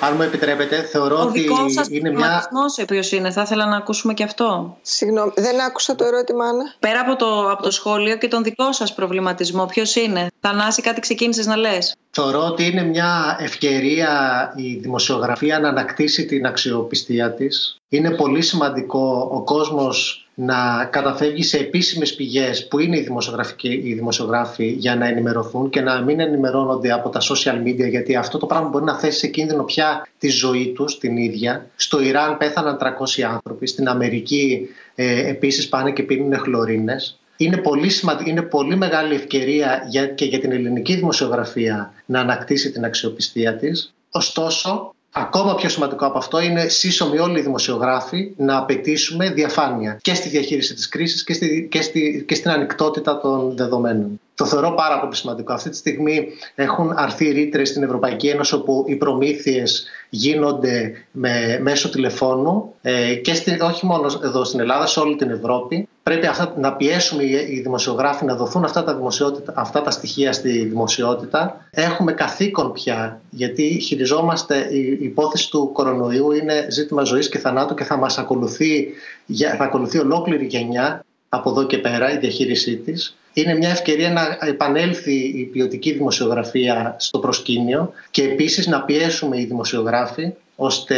Αν 0.05 0.15
μου 0.15 0.21
επιτρέπετε, 0.21 0.81
θεωρώ 0.81 1.17
Ο 1.17 1.21
ότι 1.21 1.39
δικός 1.39 1.73
σας 1.73 1.87
είναι 1.87 2.09
μια. 2.09 2.17
προβληματισμός 2.19 2.85
ποιος 2.87 3.11
είναι, 3.11 3.31
θα 3.31 3.41
ήθελα 3.41 3.65
να 3.65 3.75
ακούσουμε 3.77 4.13
και 4.13 4.23
αυτό. 4.23 4.77
Συγγνώμη, 4.81 5.31
δεν 5.35 5.61
άκουσα 5.61 5.95
το 5.95 6.05
ερώτημα, 6.05 6.45
Άννα. 6.45 6.73
Πέρα 6.79 6.99
από 6.99 7.15
το, 7.15 7.51
από 7.51 7.63
το 7.63 7.71
σχόλιο 7.71 8.17
και 8.17 8.27
τον 8.27 8.43
δικό 8.43 8.71
σας 8.73 8.93
προβληματισμό, 8.93 9.65
ποιος 9.65 9.95
είναι; 9.95 10.27
Θανάση, 10.39 10.81
κάτι 10.81 10.99
ξεκίνησες 11.01 11.45
να 11.45 11.55
λες; 11.55 11.95
Θεωρώ 12.11 12.45
ότι 12.45 12.65
είναι 12.65 12.83
μια 12.83 13.37
ευκαιρία 13.39 14.11
η 14.55 14.75
δημοσιογραφία 14.75 15.59
να 15.59 15.69
ανακτήσει 15.69 16.25
την 16.25 16.45
αξιοπιστία 16.45 17.33
της. 17.33 17.77
Είναι 17.89 18.11
πολύ 18.11 18.41
σημαντικό 18.41 19.29
ο 19.31 19.43
κόσμος 19.43 20.22
να 20.35 20.85
καταφεύγει 20.91 21.43
σε 21.43 21.57
επίσημες 21.57 22.15
πηγές 22.15 22.67
που 22.67 22.79
είναι 22.79 22.97
οι, 22.97 23.01
δημοσιογραφικοί- 23.01 23.85
οι 23.85 23.93
δημοσιογράφοι 23.93 24.65
για 24.65 24.95
να 24.95 25.07
ενημερωθούν 25.07 25.69
και 25.69 25.81
να 25.81 26.01
μην 26.01 26.19
ενημερώνονται 26.19 26.91
από 26.91 27.09
τα 27.09 27.19
social 27.21 27.67
media 27.67 27.89
γιατί 27.89 28.15
αυτό 28.15 28.37
το 28.37 28.45
πράγμα 28.45 28.67
μπορεί 28.69 28.83
να 28.83 28.97
θέσει 28.97 29.19
σε 29.19 29.27
κίνδυνο 29.27 29.63
πια 29.63 30.07
τη 30.17 30.29
ζωή 30.29 30.71
τους 30.75 30.97
την 30.97 31.17
ίδια. 31.17 31.69
Στο 31.75 32.01
Ιράν 32.01 32.37
πέθαναν 32.37 32.77
300 33.19 33.21
άνθρωποι, 33.21 33.67
στην 33.67 33.87
Αμερική 33.87 34.67
ε, 34.95 35.29
επίσης 35.29 35.69
πάνε 35.69 35.91
και 35.91 36.03
πίνουν 36.03 36.37
χλωρίνες. 36.37 37.17
Είναι 37.37 37.57
πολύ, 37.57 37.89
σημαντικό, 37.89 38.29
είναι 38.29 38.41
πολύ 38.41 38.75
μεγάλη 38.75 39.15
ευκαιρία 39.15 39.85
για, 39.89 40.07
και 40.07 40.25
για 40.25 40.39
την 40.39 40.51
ελληνική 40.51 40.95
δημοσιογραφία 40.95 41.93
να 42.05 42.19
ανακτήσει 42.19 42.71
την 42.71 42.85
αξιοπιστία 42.85 43.55
της. 43.55 43.93
Ωστόσο, 44.11 44.93
ακόμα 45.13 45.55
πιο 45.55 45.69
σημαντικό 45.69 46.05
από 46.05 46.17
αυτό 46.17 46.41
είναι 46.41 46.67
σύσσωμοι 46.67 47.19
όλοι 47.19 47.39
οι 47.39 47.41
δημοσιογράφοι 47.41 48.33
να 48.37 48.57
απαιτήσουμε 48.57 49.29
διαφάνεια 49.29 49.97
και 50.01 50.13
στη 50.13 50.29
διαχείριση 50.29 50.73
της 50.73 50.89
κρίσης 50.89 51.23
και, 51.23 51.33
στη, 51.33 51.67
και, 51.71 51.81
στη, 51.81 52.23
και 52.27 52.35
στην 52.35 52.51
ανοιχτότητα 52.51 53.19
των 53.19 53.55
δεδομένων. 53.55 54.19
Το 54.35 54.45
θεωρώ 54.45 54.71
πάρα 54.71 54.99
πολύ 54.99 55.15
σημαντικό. 55.15 55.53
Αυτή 55.53 55.69
τη 55.69 55.75
στιγμή 55.75 56.27
έχουν 56.55 56.91
αρθεί 56.95 57.31
ρήτρες 57.31 57.69
στην 57.69 57.83
Ευρωπαϊκή 57.83 58.27
Ένωση 58.27 58.55
όπου 58.55 58.85
οι 58.87 58.95
προμήθειες 58.95 59.85
γίνονται 60.09 61.05
με, 61.11 61.59
μέσω 61.61 61.89
τηλεφώνου 61.89 62.73
ε, 62.81 63.15
και 63.15 63.33
στη, 63.33 63.59
όχι 63.61 63.85
μόνο 63.85 64.19
εδώ 64.23 64.43
στην 64.43 64.59
Ελλάδα, 64.59 64.85
σε 64.85 64.99
όλη 64.99 65.15
την 65.15 65.29
Ευρώπη. 65.29 65.87
Πρέπει 66.03 66.27
αυτά, 66.27 66.53
να 66.57 66.73
πιέσουμε 66.73 67.23
οι, 67.23 67.31
οι 67.49 67.59
δημοσιογράφοι 67.61 68.25
να 68.25 68.35
δοθούν 68.35 68.63
αυτά 68.63 68.83
τα, 68.83 68.95
δημοσιότητα, 68.95 69.53
αυτά 69.55 69.81
τα 69.81 69.91
στοιχεία 69.91 70.33
στη 70.33 70.65
δημοσιότητα. 70.65 71.67
Έχουμε 71.71 72.11
καθήκον 72.11 72.71
πια, 72.71 73.21
γιατί 73.29 73.79
χειριζόμαστε 73.81 74.67
η 74.71 74.97
υπόθεση 75.01 75.49
του 75.49 75.69
κορονοϊού 75.73 76.31
είναι 76.31 76.65
ζήτημα 76.69 77.03
ζωής 77.03 77.29
και 77.29 77.37
θανάτου 77.37 77.73
και 77.73 77.83
θα 77.83 77.97
μας 77.97 78.17
ακολουθεί, 78.17 78.87
για- 79.25 79.55
θα 79.55 79.63
ακολουθεί 79.63 79.97
ολόκληρη 79.99 80.45
γενιά 80.45 81.05
από 81.29 81.49
εδώ 81.49 81.65
και 81.65 81.77
πέρα 81.77 82.11
η 82.13 82.17
διαχείρισή 82.17 82.75
της. 82.75 83.17
Είναι 83.33 83.55
μια 83.55 83.69
ευκαιρία 83.69 84.11
να 84.11 84.37
επανέλθει 84.47 85.15
η 85.15 85.43
ποιοτική 85.43 85.91
δημοσιογραφία 85.91 86.95
στο 86.99 87.19
προσκήνιο 87.19 87.91
και 88.11 88.23
επίσης 88.23 88.67
να 88.67 88.81
πιέσουμε 88.81 89.39
οι 89.39 89.45
δημοσιογράφοι 89.45 90.33
ώστε 90.55 90.95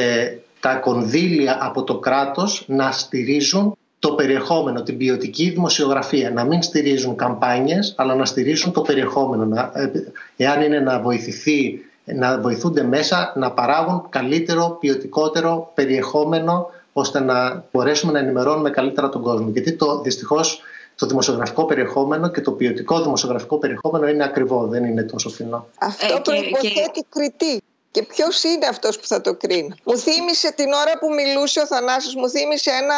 τα 0.59 0.75
κονδύλια 0.75 1.57
από 1.61 1.83
το 1.83 1.97
κράτος 1.99 2.63
να 2.67 2.91
στηρίζουν 2.91 3.77
το 4.07 4.13
περιεχόμενο, 4.13 4.83
την 4.83 4.97
ποιοτική 4.97 5.49
δημοσιογραφία, 5.49 6.31
να 6.31 6.43
μην 6.43 6.61
στηρίζουν 6.61 7.15
καμπάνιες, 7.15 7.93
αλλά 7.97 8.15
να 8.15 8.25
στηρίζουν 8.25 8.71
το 8.71 8.81
περιεχόμενο. 8.81 9.45
Να, 9.45 9.71
ε, 9.73 9.91
εάν 10.37 10.61
είναι 10.61 10.79
να 10.79 10.99
βοηθηθεί, 10.99 11.79
να 12.03 12.39
βοηθούνται 12.39 12.83
μέσα 12.83 13.33
να 13.35 13.51
παράγουν 13.51 14.05
καλύτερο, 14.09 14.77
ποιοτικότερο 14.79 15.71
περιεχόμενο, 15.73 16.69
ώστε 16.93 17.19
να 17.19 17.63
μπορέσουμε 17.71 18.11
να 18.11 18.19
ενημερώνουμε 18.19 18.69
καλύτερα 18.69 19.09
τον 19.09 19.21
κόσμο. 19.21 19.49
Γιατί 19.49 19.73
το, 19.73 20.01
δυστυχώς 20.01 20.61
το 20.95 21.05
δημοσιογραφικό 21.05 21.65
περιεχόμενο 21.65 22.29
και 22.29 22.41
το 22.41 22.51
ποιοτικό 22.51 23.01
δημοσιογραφικό 23.01 23.57
περιεχόμενο 23.57 24.07
είναι 24.07 24.23
ακριβό, 24.23 24.67
δεν 24.67 24.83
είναι 24.83 25.03
τόσο 25.03 25.29
φθηνό. 25.29 25.67
Αυτό 25.79 26.15
Ε, 26.15 26.15
και- 26.15 26.21
προϋποθέτει 26.21 27.05
κριτή. 27.09 27.61
Και 27.95 28.03
ποιος 28.03 28.43
είναι 28.43 28.65
αυτός 28.67 28.99
που 28.99 29.07
θα 29.07 29.21
το 29.21 29.35
κρίνει; 29.35 29.75
Μου 29.83 29.97
θύμισε 29.97 30.51
την 30.51 30.71
ώρα 30.73 30.93
που 30.99 31.13
μιλούσε 31.13 31.59
ο 31.59 31.65
Θανάσης, 31.65 32.15
μου 32.15 32.29
θύμισε 32.29 32.71
ένα, 32.71 32.95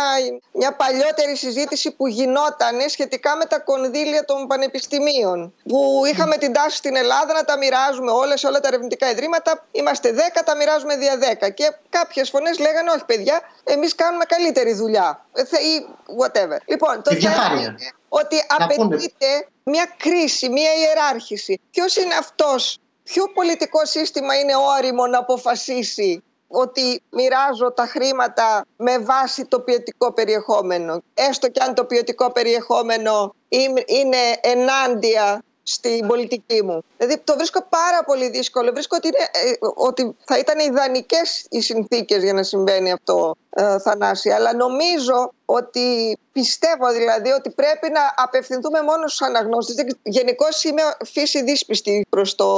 μια 0.53 0.75
παλιότερη 0.75 1.35
συζήτηση 1.35 1.91
που 1.91 2.07
γινόταν 2.07 2.75
σχετικά 2.89 3.35
με 3.35 3.45
τα 3.45 3.59
κονδύλια 3.59 4.25
των 4.25 4.47
πανεπιστημίων. 4.47 5.53
Που 5.67 6.01
είχαμε 6.11 6.37
την 6.37 6.53
τάση 6.53 6.75
στην 6.77 6.95
Ελλάδα 6.95 7.33
να 7.33 7.43
τα 7.43 7.57
μοιράζουμε 7.57 8.11
όλες, 8.11 8.43
όλα 8.43 8.59
τα 8.59 8.67
ερευνητικά 8.67 9.09
ιδρύματα. 9.09 9.65
Είμαστε 9.71 10.11
10, 10.11 10.43
τα 10.45 10.55
μοιράζουμε 10.55 10.95
δια 10.97 11.17
10. 11.17 11.49
Και 11.49 11.75
κάποιες 11.89 12.29
φωνές 12.29 12.59
λέγανε, 12.59 12.89
Όχι, 12.91 13.05
παιδιά, 13.05 13.41
εμείς 13.63 13.95
κάνουμε 13.95 14.23
καλύτερη 14.25 14.73
δουλειά. 14.73 15.25
Ε, 15.33 15.45
θε- 15.45 15.61
Ή 15.61 15.85
whatever. 16.21 16.57
Λοιπόν, 16.65 17.01
το 17.03 17.11
Η 17.15 17.19
θέμα 17.19 17.33
διαφάνεια. 17.33 17.65
είναι 17.65 17.91
ότι 18.09 18.35
Να 18.59 18.67
πούνε. 18.67 18.85
απαιτείται 18.95 19.47
μια 19.63 19.85
κρίση, 19.97 20.49
μια 20.49 20.71
ιεράρχηση. 20.73 21.61
Ποιος 21.71 21.95
είναι 21.95 22.13
αυτός 22.15 22.77
Ποιο 23.07 23.23
πολιτικό 23.33 23.85
σύστημα 23.85 24.39
είναι 24.39 24.53
όριμο 24.77 25.07
να 25.07 25.17
αποφασίσει 25.17 26.23
ότι 26.47 27.01
μοιράζω 27.09 27.71
τα 27.71 27.85
χρήματα 27.85 28.65
με 28.77 28.97
βάση 28.99 29.45
το 29.45 29.59
ποιοτικό 29.59 30.13
περιεχόμενο; 30.13 31.01
Έστω 31.13 31.49
και 31.49 31.63
αν 31.63 31.73
το 31.73 31.85
ποιοτικό 31.85 32.31
περιεχόμενο 32.31 33.35
είμαι- 33.47 33.83
είναι 33.85 34.17
ενάντια 34.41 35.43
στην 35.67 36.07
πολιτική 36.07 36.63
μου. 36.63 36.83
Δηλαδή 36.97 37.21
το 37.23 37.33
βρίσκω 37.35 37.65
πάρα 37.69 38.03
πολύ 38.05 38.29
δύσκολο. 38.29 38.71
Βρίσκω 38.71 38.95
ότι, 38.95 39.07
είναι, 39.07 39.51
ε, 39.51 39.53
ότι 39.75 40.15
θα 40.25 40.37
ήταν 40.37 40.59
ιδανικές 40.59 41.45
οι 41.49 41.61
συνθήκες 41.61 42.23
για 42.23 42.33
να 42.33 42.43
συμβαίνει 42.43 42.91
αυτό, 42.91 43.35
ε, 43.49 43.79
Θανάση. 43.79 44.29
Αλλά 44.29 44.55
νομίζω 44.55 45.33
ότι 45.45 46.17
πιστεύω 46.31 46.91
δηλαδή 46.91 47.31
ότι 47.31 47.49
πρέπει 47.49 47.89
να 47.89 48.01
απευθυνθούμε 48.15 48.81
μόνο 48.81 49.07
στους 49.07 49.21
αναγνώστες. 49.21 49.75
Γενικώς 50.03 50.63
είμαι 50.63 50.81
φύση 51.05 51.43
δύσπιστη 51.43 52.05
προς 52.09 52.35
το, 52.35 52.55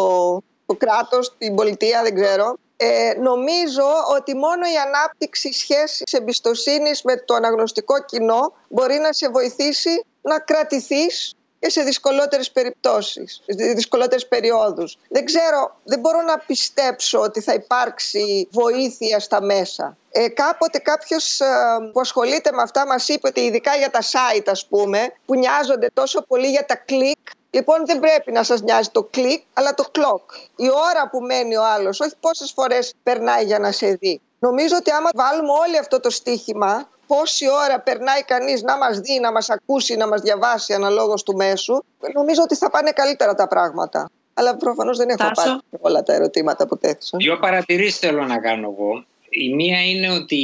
το 0.65 0.75
κράτος, 0.77 1.35
την 1.37 1.55
πολιτεία, 1.55 2.01
δεν 2.03 2.15
ξέρω. 2.15 2.57
Ε, 2.81 3.13
νομίζω 3.19 3.87
ότι 4.17 4.35
μόνο 4.35 4.65
η 4.65 4.77
ανάπτυξη 4.87 5.53
σχέσης 5.53 6.13
εμπιστοσύνης 6.13 7.01
με 7.03 7.17
το 7.17 7.33
αναγνωστικό 7.33 8.03
κοινό 8.05 8.53
μπορεί 8.69 8.97
να 8.97 9.13
σε 9.13 9.29
βοηθήσει 9.29 10.03
να 10.21 10.39
κρατηθείς 10.39 11.33
και 11.59 11.69
σε 11.69 11.81
δυσκολότερες 11.81 12.51
περιπτώσεις, 12.51 13.41
σε 13.45 13.73
δυσκολότερες 13.73 14.27
περιόδους. 14.27 14.97
Δεν 15.09 15.25
ξέρω, 15.25 15.75
δεν 15.83 15.99
μπορώ 15.99 16.21
να 16.21 16.37
πιστέψω 16.37 17.19
ότι 17.19 17.41
θα 17.41 17.53
υπάρξει 17.53 18.47
βοήθεια 18.51 19.19
στα 19.19 19.41
μέσα. 19.41 19.97
Ε, 20.11 20.27
κάποτε 20.27 20.77
κάποιος 20.77 21.39
ε, 21.39 21.45
που 21.93 21.99
ασχολείται 21.99 22.51
με 22.51 22.61
αυτά 22.61 22.85
μας 22.85 23.07
είπε 23.07 23.27
ότι 23.27 23.39
ειδικά 23.39 23.75
για 23.75 23.89
τα 23.89 24.01
site 24.01 24.47
ας 24.47 24.65
πούμε 24.65 25.13
που 25.25 25.35
νοιάζονται 25.35 25.89
τόσο 25.93 26.21
πολύ 26.21 26.47
για 26.49 26.65
τα 26.65 26.75
κλικ 26.75 27.17
Λοιπόν, 27.51 27.85
δεν 27.85 27.99
πρέπει 27.99 28.31
να 28.31 28.43
σας 28.43 28.61
νοιάζει 28.61 28.89
το 28.89 29.03
κλικ, 29.03 29.43
αλλά 29.53 29.73
το 29.73 29.85
clock. 29.91 30.21
Η 30.55 30.69
ώρα 30.69 31.09
που 31.09 31.19
μένει 31.19 31.55
ο 31.55 31.65
άλλος, 31.65 31.99
όχι 31.99 32.13
πόσες 32.19 32.51
φορές 32.51 32.93
περνάει 33.03 33.45
για 33.45 33.59
να 33.59 33.71
σε 33.71 33.97
δει. 33.99 34.21
Νομίζω 34.39 34.75
ότι 34.79 34.91
άμα 34.91 35.09
βάλουμε 35.15 35.51
όλο 35.51 35.79
αυτό 35.79 35.99
το 35.99 36.09
στίχημα, 36.09 36.89
πόση 37.07 37.45
ώρα 37.65 37.79
περνάει 37.79 38.23
κανείς 38.23 38.61
να 38.61 38.77
μας 38.77 38.99
δει, 38.99 39.19
να 39.19 39.31
μας 39.31 39.49
ακούσει, 39.49 39.95
να 39.95 40.07
μας 40.07 40.21
διαβάσει 40.21 40.73
αναλόγως 40.73 41.23
του 41.23 41.35
μέσου, 41.35 41.83
νομίζω 42.13 42.41
ότι 42.43 42.55
θα 42.55 42.69
πάνε 42.69 42.91
καλύτερα 42.91 43.35
τα 43.35 43.47
πράγματα. 43.47 44.09
Αλλά 44.33 44.55
προφανώς 44.55 44.97
δεν 44.97 45.09
έχω 45.09 45.31
πάρει 45.33 45.59
όλα 45.79 46.03
τα 46.03 46.13
ερωτήματα 46.13 46.67
που 46.67 46.77
τέθησαν. 46.77 47.19
Δύο 47.19 47.39
παρατηρήσεις 47.39 47.99
θέλω 47.99 48.25
να 48.25 48.39
κάνω 48.39 48.75
εγώ. 48.77 49.05
Η 49.29 49.53
μία 49.53 49.85
είναι 49.85 50.11
ότι 50.11 50.43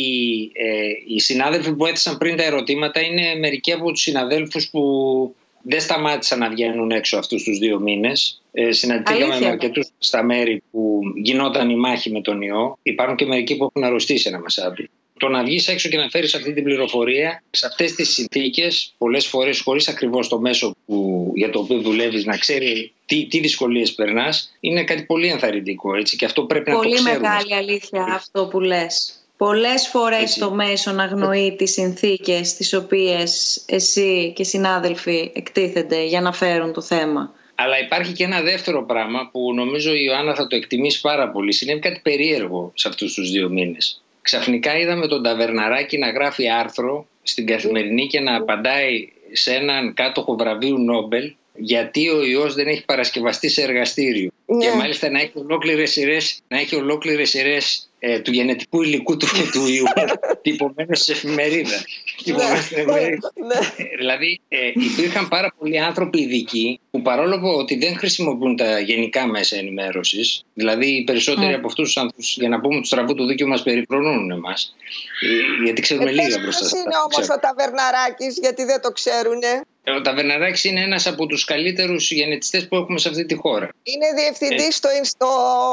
ε, 0.53 1.13
οι 1.13 1.19
συνάδελφοι 1.19 1.73
που 1.73 1.85
έθεσαν 1.85 2.17
πριν 2.17 2.37
τα 2.37 2.43
ερωτήματα 2.43 2.99
είναι 3.01 3.35
μερικοί 3.39 3.71
από 3.71 3.91
τους 3.91 4.01
συναδέλφους 4.01 4.69
που 4.69 4.81
δεν 5.67 5.81
σταμάτησαν 5.81 6.39
να 6.39 6.49
βγαίνουν 6.49 6.91
έξω 6.91 7.17
αυτούς 7.17 7.43
τους 7.43 7.57
δύο 7.57 7.79
μήνες. 7.79 8.41
Ε, 8.51 8.71
συναντηθήκαμε 8.71 9.39
με 9.39 9.45
αρκετούς 9.45 9.87
στα 9.97 10.23
μέρη 10.23 10.63
που 10.71 10.99
γινόταν 11.15 11.69
η 11.69 11.75
μάχη 11.75 12.11
με 12.11 12.21
τον 12.21 12.41
ιό. 12.41 12.77
Υπάρχουν 12.83 13.17
και 13.17 13.25
μερικοί 13.25 13.57
που 13.57 13.63
έχουν 13.63 13.87
αρρωστήσει 13.87 14.27
ένα 14.27 14.39
μασάπι. 14.39 14.89
Το 15.19 15.27
να 15.27 15.43
βγεις 15.43 15.67
έξω 15.67 15.89
και 15.89 15.97
να 15.97 16.09
φέρεις 16.09 16.35
αυτή 16.35 16.53
την 16.53 16.63
πληροφορία 16.63 17.43
σε 17.49 17.65
αυτές 17.65 17.95
τις 17.95 18.13
συνθήκες, 18.13 18.93
πολλές 18.97 19.25
φορές 19.25 19.59
χωρίς 19.59 19.87
ακριβώς 19.87 20.27
το 20.27 20.39
μέσο 20.39 20.75
που, 20.85 21.31
για 21.35 21.49
το 21.49 21.59
οποίο 21.59 21.79
δουλεύεις 21.79 22.25
να 22.25 22.37
ξέρει 22.37 22.91
τι, 23.05 23.25
τι 23.25 23.39
δυσκολίες 23.39 23.93
περνάς, 23.93 24.57
είναι 24.59 24.83
κάτι 24.83 25.03
πολύ 25.03 25.27
ενθαρρυντικό. 25.27 25.95
Έτσι, 25.95 26.15
και 26.15 26.25
αυτό 26.25 26.43
πρέπει 26.43 26.71
πολύ 26.71 26.89
να 26.89 26.95
το 26.95 27.03
ξέρουμε. 27.03 27.27
Πολύ 27.27 27.47
μεγάλη 27.47 27.55
αλήθεια 27.55 28.03
αυτό 28.09 28.47
που 28.47 28.59
λες. 28.59 29.24
Πολλές 29.37 29.87
φορές 29.87 30.37
το 30.37 30.51
μέσο 30.51 30.95
αγνοεί 30.99 31.55
τις 31.57 31.71
συνθήκες 31.71 32.53
τις 32.53 32.73
οποίες 32.73 33.61
εσύ 33.65 34.33
και 34.35 34.41
οι 34.41 34.45
συνάδελφοι 34.45 35.31
εκτίθενται 35.35 36.03
για 36.03 36.21
να 36.21 36.31
φέρουν 36.33 36.73
το 36.73 36.81
θέμα. 36.81 37.33
Αλλά 37.55 37.79
υπάρχει 37.79 38.13
και 38.13 38.23
ένα 38.23 38.41
δεύτερο 38.41 38.85
πράγμα 38.85 39.29
που 39.31 39.53
νομίζω 39.53 39.93
η 39.93 40.03
Ιωάννα 40.07 40.35
θα 40.35 40.47
το 40.47 40.55
εκτιμήσει 40.55 41.01
πάρα 41.01 41.29
πολύ. 41.29 41.53
Συνέβη 41.53 41.79
κάτι 41.79 41.99
περίεργο 42.03 42.71
σε 42.75 42.87
αυτούς 42.87 43.13
τους 43.13 43.31
δύο 43.31 43.49
μήνες. 43.49 44.01
Ξαφνικά 44.21 44.77
είδαμε 44.77 45.07
τον 45.07 45.23
Ταβερναράκη 45.23 45.97
να 45.97 46.09
γράφει 46.09 46.49
άρθρο 46.49 47.07
στην 47.23 47.45
καθημερινή 47.45 48.07
και 48.07 48.19
να 48.19 48.35
απαντάει 48.35 49.09
σε 49.31 49.53
έναν 49.53 49.93
κάτοχο 49.93 50.35
βραβείου 50.35 50.77
Νόμπελ 50.79 51.33
γιατί 51.57 52.09
ο 52.09 52.23
ιός 52.23 52.53
δεν 52.53 52.67
έχει 52.67 52.85
παρασκευαστεί 52.85 53.49
σε 53.49 53.61
εργαστήριο. 53.61 54.29
Ναι. 54.45 54.65
Και 54.65 54.71
μάλιστα 54.71 55.09
να 55.09 55.19
έχει 55.19 55.31
ολόκληρες 55.33 55.91
σειρές, 55.91 56.39
να 56.47 56.59
έχει 56.59 56.75
ολόκληρες 56.75 57.29
σειρές 57.29 57.89
ε, 57.99 58.19
του 58.19 58.31
γενετικού 58.31 58.81
υλικού 58.81 59.17
του, 59.17 59.27
του 59.51 59.67
ιού 59.67 59.85
τυπωμένος 60.41 61.03
σε 61.03 61.11
εφημερίδα. 61.11 61.83
τυπωμένος 62.23 62.63
στην 62.63 62.77
εφημερίδα. 62.77 63.31
Ναι. 63.35 63.83
Ε, 63.85 63.95
δηλαδή 63.97 64.41
ε, 64.47 64.71
υπήρχαν 64.73 65.27
πάρα 65.27 65.53
πολλοί 65.59 65.79
άνθρωποι 65.79 66.21
ειδικοί 66.21 66.79
που 66.91 67.01
παρόλο 67.01 67.39
που 67.39 67.47
ότι 67.47 67.75
δεν 67.75 67.97
χρησιμοποιούν 67.97 68.55
τα 68.55 68.79
γενικά 68.79 69.27
μέσα 69.27 69.57
ενημέρωσης, 69.57 70.43
δηλαδή 70.53 70.87
οι 70.87 71.03
περισσότεροι 71.03 71.53
mm. 71.53 71.57
από 71.57 71.67
αυτούς 71.67 71.85
τους 71.85 71.97
άνθρωπου, 71.97 72.23
για 72.35 72.49
να 72.49 72.59
πούμε 72.59 72.79
τους 72.79 72.87
στραβού 72.87 73.13
του 73.13 73.25
δίκαιου, 73.25 73.47
μας 73.47 73.63
περιφρονούν 73.63 74.31
εμάς. 74.31 74.75
Ε, 75.21 75.63
γιατί 75.63 75.81
ξέρουμε 75.81 76.09
ε, 76.09 76.13
λίγα 76.13 76.39
μπροστά 76.39 76.65
σε 76.65 76.77
είναι 76.77 76.97
όμως 77.05 77.29
ο 77.29 77.39
Ταβερναράκης, 77.39 78.37
γιατί 78.37 78.63
δεν 78.63 78.81
το 78.81 78.91
ξέρουν. 78.91 79.41
Ο 79.97 80.01
Ταβερναράκης 80.01 80.63
είναι 80.63 80.81
ένας 80.81 81.07
από 81.07 81.25
τους 81.25 81.45
καλύτερους 81.45 82.11
γενετιστές 82.11 82.67
που 82.67 82.75
έχουμε 82.75 82.99
σε 82.99 83.09
αυτή 83.09 83.25
τη 83.25 83.35
χώρα. 83.35 83.69
Είναι 83.83 84.05
διευθυντής 84.15 84.75
στο, 84.75 84.89
στο, 85.01 85.27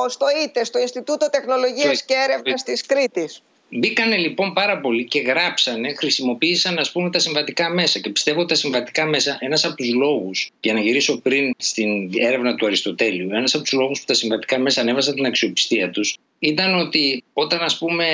στο 0.09 0.27
ΙΤΕ, 0.45 0.65
στο 0.65 0.79
Ινστιτούτο 0.79 1.31
Τεχνολογίας 1.31 2.05
και 2.13 2.19
Έρευνα 2.29 2.55
της 2.55 2.87
Κρήτης. 2.87 3.43
Μπήκανε 3.75 4.17
λοιπόν 4.17 4.53
πάρα 4.53 4.81
πολύ 4.81 5.05
και 5.05 5.21
γράψανε, 5.21 5.95
χρησιμοποίησαν 5.95 6.79
ας 6.79 6.93
πούμε 6.93 7.11
τα 7.11 7.19
συμβατικά 7.19 7.71
μέσα 7.71 7.99
και 7.99 8.11
πιστεύω 8.11 8.41
ότι 8.41 8.49
τα 8.49 8.55
συμβατικά 8.55 9.07
μέσα, 9.07 9.37
ένας 9.41 9.65
από 9.65 9.75
τους 9.75 9.93
λόγους, 9.93 10.51
για 10.61 10.73
να 10.73 10.81
γυρίσω 10.81 11.21
πριν 11.21 11.55
στην 11.59 12.11
έρευνα 12.15 12.55
του 12.55 12.67
Αριστοτέλειου, 12.67 13.29
ένας 13.33 13.55
από 13.55 13.63
τους 13.63 13.73
λόγους 13.73 13.99
που 13.99 14.05
τα 14.07 14.15
συμβατικά 14.15 14.59
μέσα 14.59 14.81
ανέβασαν 14.81 15.15
την 15.15 15.27
αξιοπιστία 15.27 15.91
τους 15.91 16.17
ήταν 16.39 16.75
ότι 16.75 17.25
όταν 17.33 17.61
ας 17.61 17.79
πούμε 17.79 18.07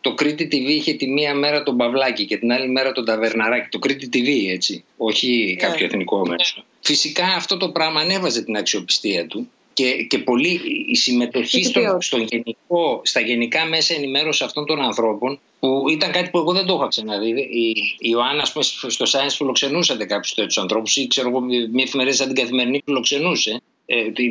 το 0.00 0.14
Κρήτη 0.14 0.48
TV 0.52 0.68
είχε 0.68 0.92
τη 0.92 1.08
μία 1.08 1.34
μέρα 1.34 1.62
τον 1.62 1.76
Παυλάκη 1.76 2.24
και 2.24 2.36
την 2.36 2.52
άλλη 2.52 2.68
μέρα 2.68 2.92
τον 2.92 3.04
Ταβερναράκη, 3.04 3.68
το 3.68 3.78
Κρήτη 3.78 4.08
TV 4.12 4.52
έτσι, 4.52 4.84
όχι 4.96 5.56
κάποιο 5.58 5.86
yeah. 5.86 5.88
εθνικό 5.88 6.26
μέσο. 6.26 6.64
Φυσικά 6.80 7.26
αυτό 7.26 7.56
το 7.56 7.68
πράγμα 7.68 8.00
ανέβαζε 8.00 8.42
την 8.42 8.56
αξιοπιστία 8.56 9.26
του 9.26 9.50
και, 9.76 10.02
και 10.02 10.18
πολύ 10.18 10.60
η 10.86 10.94
συμμετοχή 10.94 11.64
στο, 11.64 11.96
στο 12.00 12.16
γενικό, 12.16 13.00
στα 13.02 13.20
γενικά 13.20 13.64
μέσα 13.64 13.94
ενημέρωση 13.94 14.44
αυτών 14.44 14.66
των 14.66 14.80
ανθρώπων 14.80 15.38
που 15.60 15.84
ήταν 15.90 16.12
κάτι 16.12 16.30
που 16.30 16.38
εγώ 16.38 16.52
δεν 16.52 16.66
το 16.66 16.74
είχα 16.74 16.88
ξαναδεί. 16.88 17.28
Η, 17.28 17.68
η 17.98 18.08
Ιωάννα, 18.10 18.42
ας 18.42 18.52
πούμε, 18.52 18.64
στο 18.90 19.04
Science 19.04 19.34
φιλοξενούσατε 19.36 20.04
κάποιου 20.04 20.32
τέτοιου 20.34 20.60
ανθρώπους 20.60 20.96
ή 20.96 21.06
ξέρω 21.06 21.28
εγώ, 21.28 21.40
μια 21.40 21.84
εφημερίδα 21.86 22.16
σαν 22.16 22.26
την 22.26 22.36
καθημερινή 22.36 22.82
φιλοξενούσε 22.84 23.50
ε, 23.50 23.56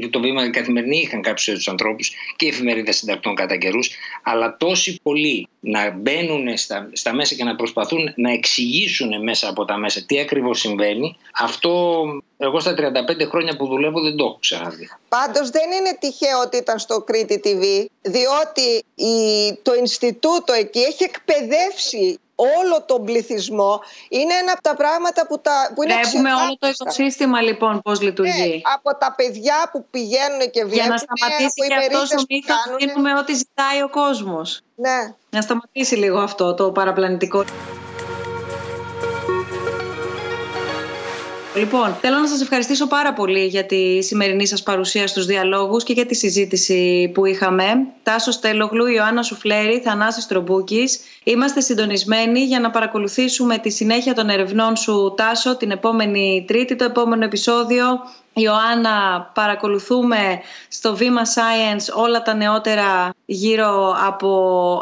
το 0.10 0.20
βήμα 0.20 0.50
καθημερινή 0.50 0.98
είχαν 0.98 1.22
κάποιου 1.22 1.54
τέτοιου 1.54 1.72
ανθρώπους 1.72 2.12
και 2.36 2.46
η 2.46 2.48
εφημερίδα 2.48 2.92
συντακτών 2.92 3.36
κατά 3.36 3.58
καιρούς, 3.58 3.90
αλλά 4.24 4.58
τόσοι 4.58 5.00
πολλοί 5.04 5.48
να 5.60 5.92
μπαίνουν 5.92 6.58
στα, 6.58 6.90
στα 6.94 7.14
μέσα 7.14 7.36
και 7.36 7.44
να 7.44 7.56
προσπαθούν 7.56 8.14
να 8.16 8.32
εξηγήσουν 8.32 9.24
μέσα 9.24 9.50
από 9.50 9.66
τα 9.66 9.78
μέσα 9.78 10.06
τι 10.06 10.20
ακριβώς 10.20 10.60
συμβαίνει, 10.60 11.18
αυτό 11.34 12.04
εγώ 12.38 12.60
στα 12.60 12.76
35 12.78 13.28
χρόνια 13.30 13.56
που 13.56 13.68
δουλεύω 13.68 14.02
δεν 14.02 14.16
το 14.16 14.26
έχω 14.26 14.38
ξαναδεί. 14.40 14.90
Πάντως 15.10 15.50
δεν 15.50 15.72
είναι 15.72 15.98
τυχαίο 16.00 16.40
ότι 16.46 16.58
ήταν 16.58 16.80
στο 16.80 17.02
Κρήτη 17.02 17.42
TV, 17.44 17.86
διότι 18.02 18.84
η, 18.96 19.54
το 19.62 19.74
Ινστιτούτο 19.74 20.54
εκεί 20.54 20.80
έχει 20.80 21.04
εκπαιδεύσει 21.04 22.20
όλο 22.36 22.84
τον 22.86 23.04
πληθυσμό 23.06 23.82
είναι 24.10 24.34
ένα 24.34 24.52
από 24.52 24.62
τα 24.62 24.76
πράγματα 24.76 25.28
που, 25.28 25.40
τα, 25.40 25.72
που 25.76 25.84
είναι 25.84 25.94
Βλέπουμε 25.94 26.34
όλο 26.34 26.58
το 26.60 26.68
οικοσύστημα 26.68 27.42
λοιπόν 27.42 27.82
πώς 27.82 28.02
λειτουργεί. 28.02 28.50
Ναι, 28.50 28.74
από 28.74 28.98
τα 28.98 29.14
παιδιά 29.18 29.70
που 29.72 29.86
πηγαίνουν 29.92 30.40
και 30.40 30.66
βλέπουν. 30.66 30.74
Για 30.74 30.88
να 30.88 30.98
σταματήσει 30.98 31.68
και 31.68 31.76
αυτός 31.76 32.12
ο 32.12 32.26
μύθος 32.30 32.58
δίνουμε 32.80 33.14
ό,τι 33.14 33.34
ζητάει 33.34 33.82
ο 33.82 33.90
κόσμος. 33.90 34.62
Ναι. 34.76 35.14
Να 35.30 35.42
σταματήσει 35.42 35.96
λίγο 35.96 36.20
αυτό 36.20 36.54
το 36.54 36.72
παραπλανητικό. 36.72 37.44
Λοιπόν, 41.56 41.98
θέλω 42.02 42.18
να 42.18 42.28
σας 42.28 42.42
ευχαριστήσω 42.42 42.88
πάρα 42.88 43.14
πολύ 43.14 43.46
για 43.46 43.66
τη 43.66 44.02
σημερινή 44.02 44.48
σας 44.48 44.64
παρουσία 44.64 45.08
στους 45.08 45.26
διαλόγους 45.26 45.84
και 45.84 45.94
για 45.94 46.06
τη 46.06 46.16
συζήτηση 46.16 47.12
που 47.14 47.26
είχαμε. 47.26 47.64
Τάσο 48.04 48.32
Στέλογλου, 48.32 48.86
Ιωάννα 48.86 49.24
Σουφλέρη, 49.24 49.80
Θανάσης 49.80 50.26
Τρομπούκης. 50.26 51.00
Είμαστε 51.24 51.62
συντονισμένοι 51.62 52.40
για 52.40 52.60
να 52.60 52.72
παρακολουθήσουμε 52.72 53.58
τη 53.58 53.70
συνέχεια 53.70 54.14
των 54.14 54.30
ερευνών 54.30 54.76
σου, 54.76 55.14
Τάσο, 55.18 55.58
την 55.58 55.72
επόμενη 55.72 56.46
Τρίτη, 56.48 56.76
το 56.76 56.84
επόμενο 56.84 57.26
επεισόδιο. 57.26 57.86
Ιωάννα, 58.34 59.32
παρακολουθούμε 59.34 60.40
στο 60.68 60.96
Βήμα 60.96 61.22
Science 61.24 62.04
όλα 62.04 62.22
τα 62.22 62.34
νεότερα 62.34 63.14
γύρω 63.26 63.96
από, 64.06 64.82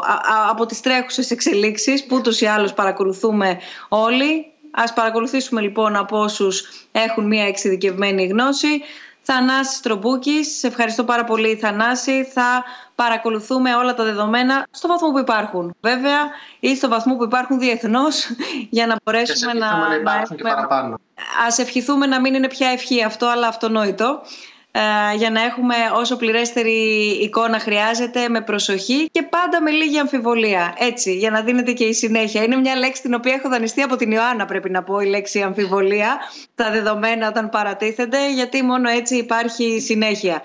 από 0.50 0.66
τις 0.66 0.80
τρέχουσες 0.80 1.30
εξελίξεις 1.30 2.04
που 2.04 2.16
ούτως 2.16 2.40
ή 2.40 2.46
άλλως 2.46 2.74
παρακολουθούμε 2.74 3.58
όλοι. 3.88 4.53
Ας 4.76 4.92
παρακολουθήσουμε 4.92 5.60
λοιπόν 5.60 5.96
από 5.96 6.18
όσους 6.18 6.64
έχουν 6.92 7.26
μια 7.26 7.46
εξειδικευμένη 7.46 8.26
γνώση. 8.26 8.82
Θανάσης 9.26 9.80
Τρομπούκης, 9.80 10.58
σε 10.58 10.66
ευχαριστώ 10.66 11.04
πάρα 11.04 11.24
πολύ 11.24 11.56
Θανάση. 11.56 12.24
Θα 12.24 12.64
παρακολουθούμε 12.94 13.74
όλα 13.74 13.94
τα 13.94 14.04
δεδομένα 14.04 14.66
στο 14.70 14.88
βαθμό 14.88 15.10
που 15.10 15.18
υπάρχουν. 15.18 15.74
Βέβαια 15.80 16.30
ή 16.60 16.76
στο 16.76 16.88
βαθμό 16.88 17.16
που 17.16 17.24
υπάρχουν 17.24 17.58
διεθνώς 17.58 18.26
για 18.76 18.86
να 18.86 18.96
μπορέσουμε 19.04 19.52
να... 19.52 19.88
να 19.88 19.94
υπάρχουν 19.94 20.36
και 20.36 20.42
παραπάνω. 20.42 21.00
Ας 21.46 21.58
ευχηθούμε 21.58 22.06
να 22.06 22.20
μην 22.20 22.34
είναι 22.34 22.48
πια 22.48 22.68
ευχή 22.68 23.04
αυτό, 23.04 23.26
αλλά 23.26 23.46
αυτονόητο. 23.48 24.22
Ε, 24.76 25.16
για 25.16 25.30
να 25.30 25.42
έχουμε 25.42 25.74
όσο 25.94 26.16
πληρέστερη 26.16 26.72
εικόνα 27.22 27.58
χρειάζεται 27.58 28.28
με 28.28 28.40
προσοχή 28.40 29.08
και 29.10 29.22
πάντα 29.22 29.62
με 29.62 29.70
λίγη 29.70 29.98
αμφιβολία. 29.98 30.74
Έτσι, 30.78 31.14
για 31.16 31.30
να 31.30 31.42
δίνεται 31.42 31.72
και 31.72 31.84
η 31.84 31.92
συνέχεια. 31.92 32.42
Είναι 32.42 32.56
μια 32.56 32.76
λέξη 32.76 33.02
την 33.02 33.14
οποία 33.14 33.34
έχω 33.34 33.48
δανειστεί 33.48 33.82
από 33.82 33.96
την 33.96 34.10
Ιωάννα, 34.10 34.44
πρέπει 34.44 34.70
να 34.70 34.82
πω, 34.82 35.00
η 35.00 35.06
λέξη 35.06 35.40
αμφιβολία. 35.42 36.18
Τα 36.54 36.70
δεδομένα 36.70 37.28
όταν 37.28 37.48
παρατίθενται, 37.48 38.32
γιατί 38.32 38.62
μόνο 38.62 38.90
έτσι 38.90 39.16
υπάρχει 39.16 39.80
συνέχεια. 39.80 40.42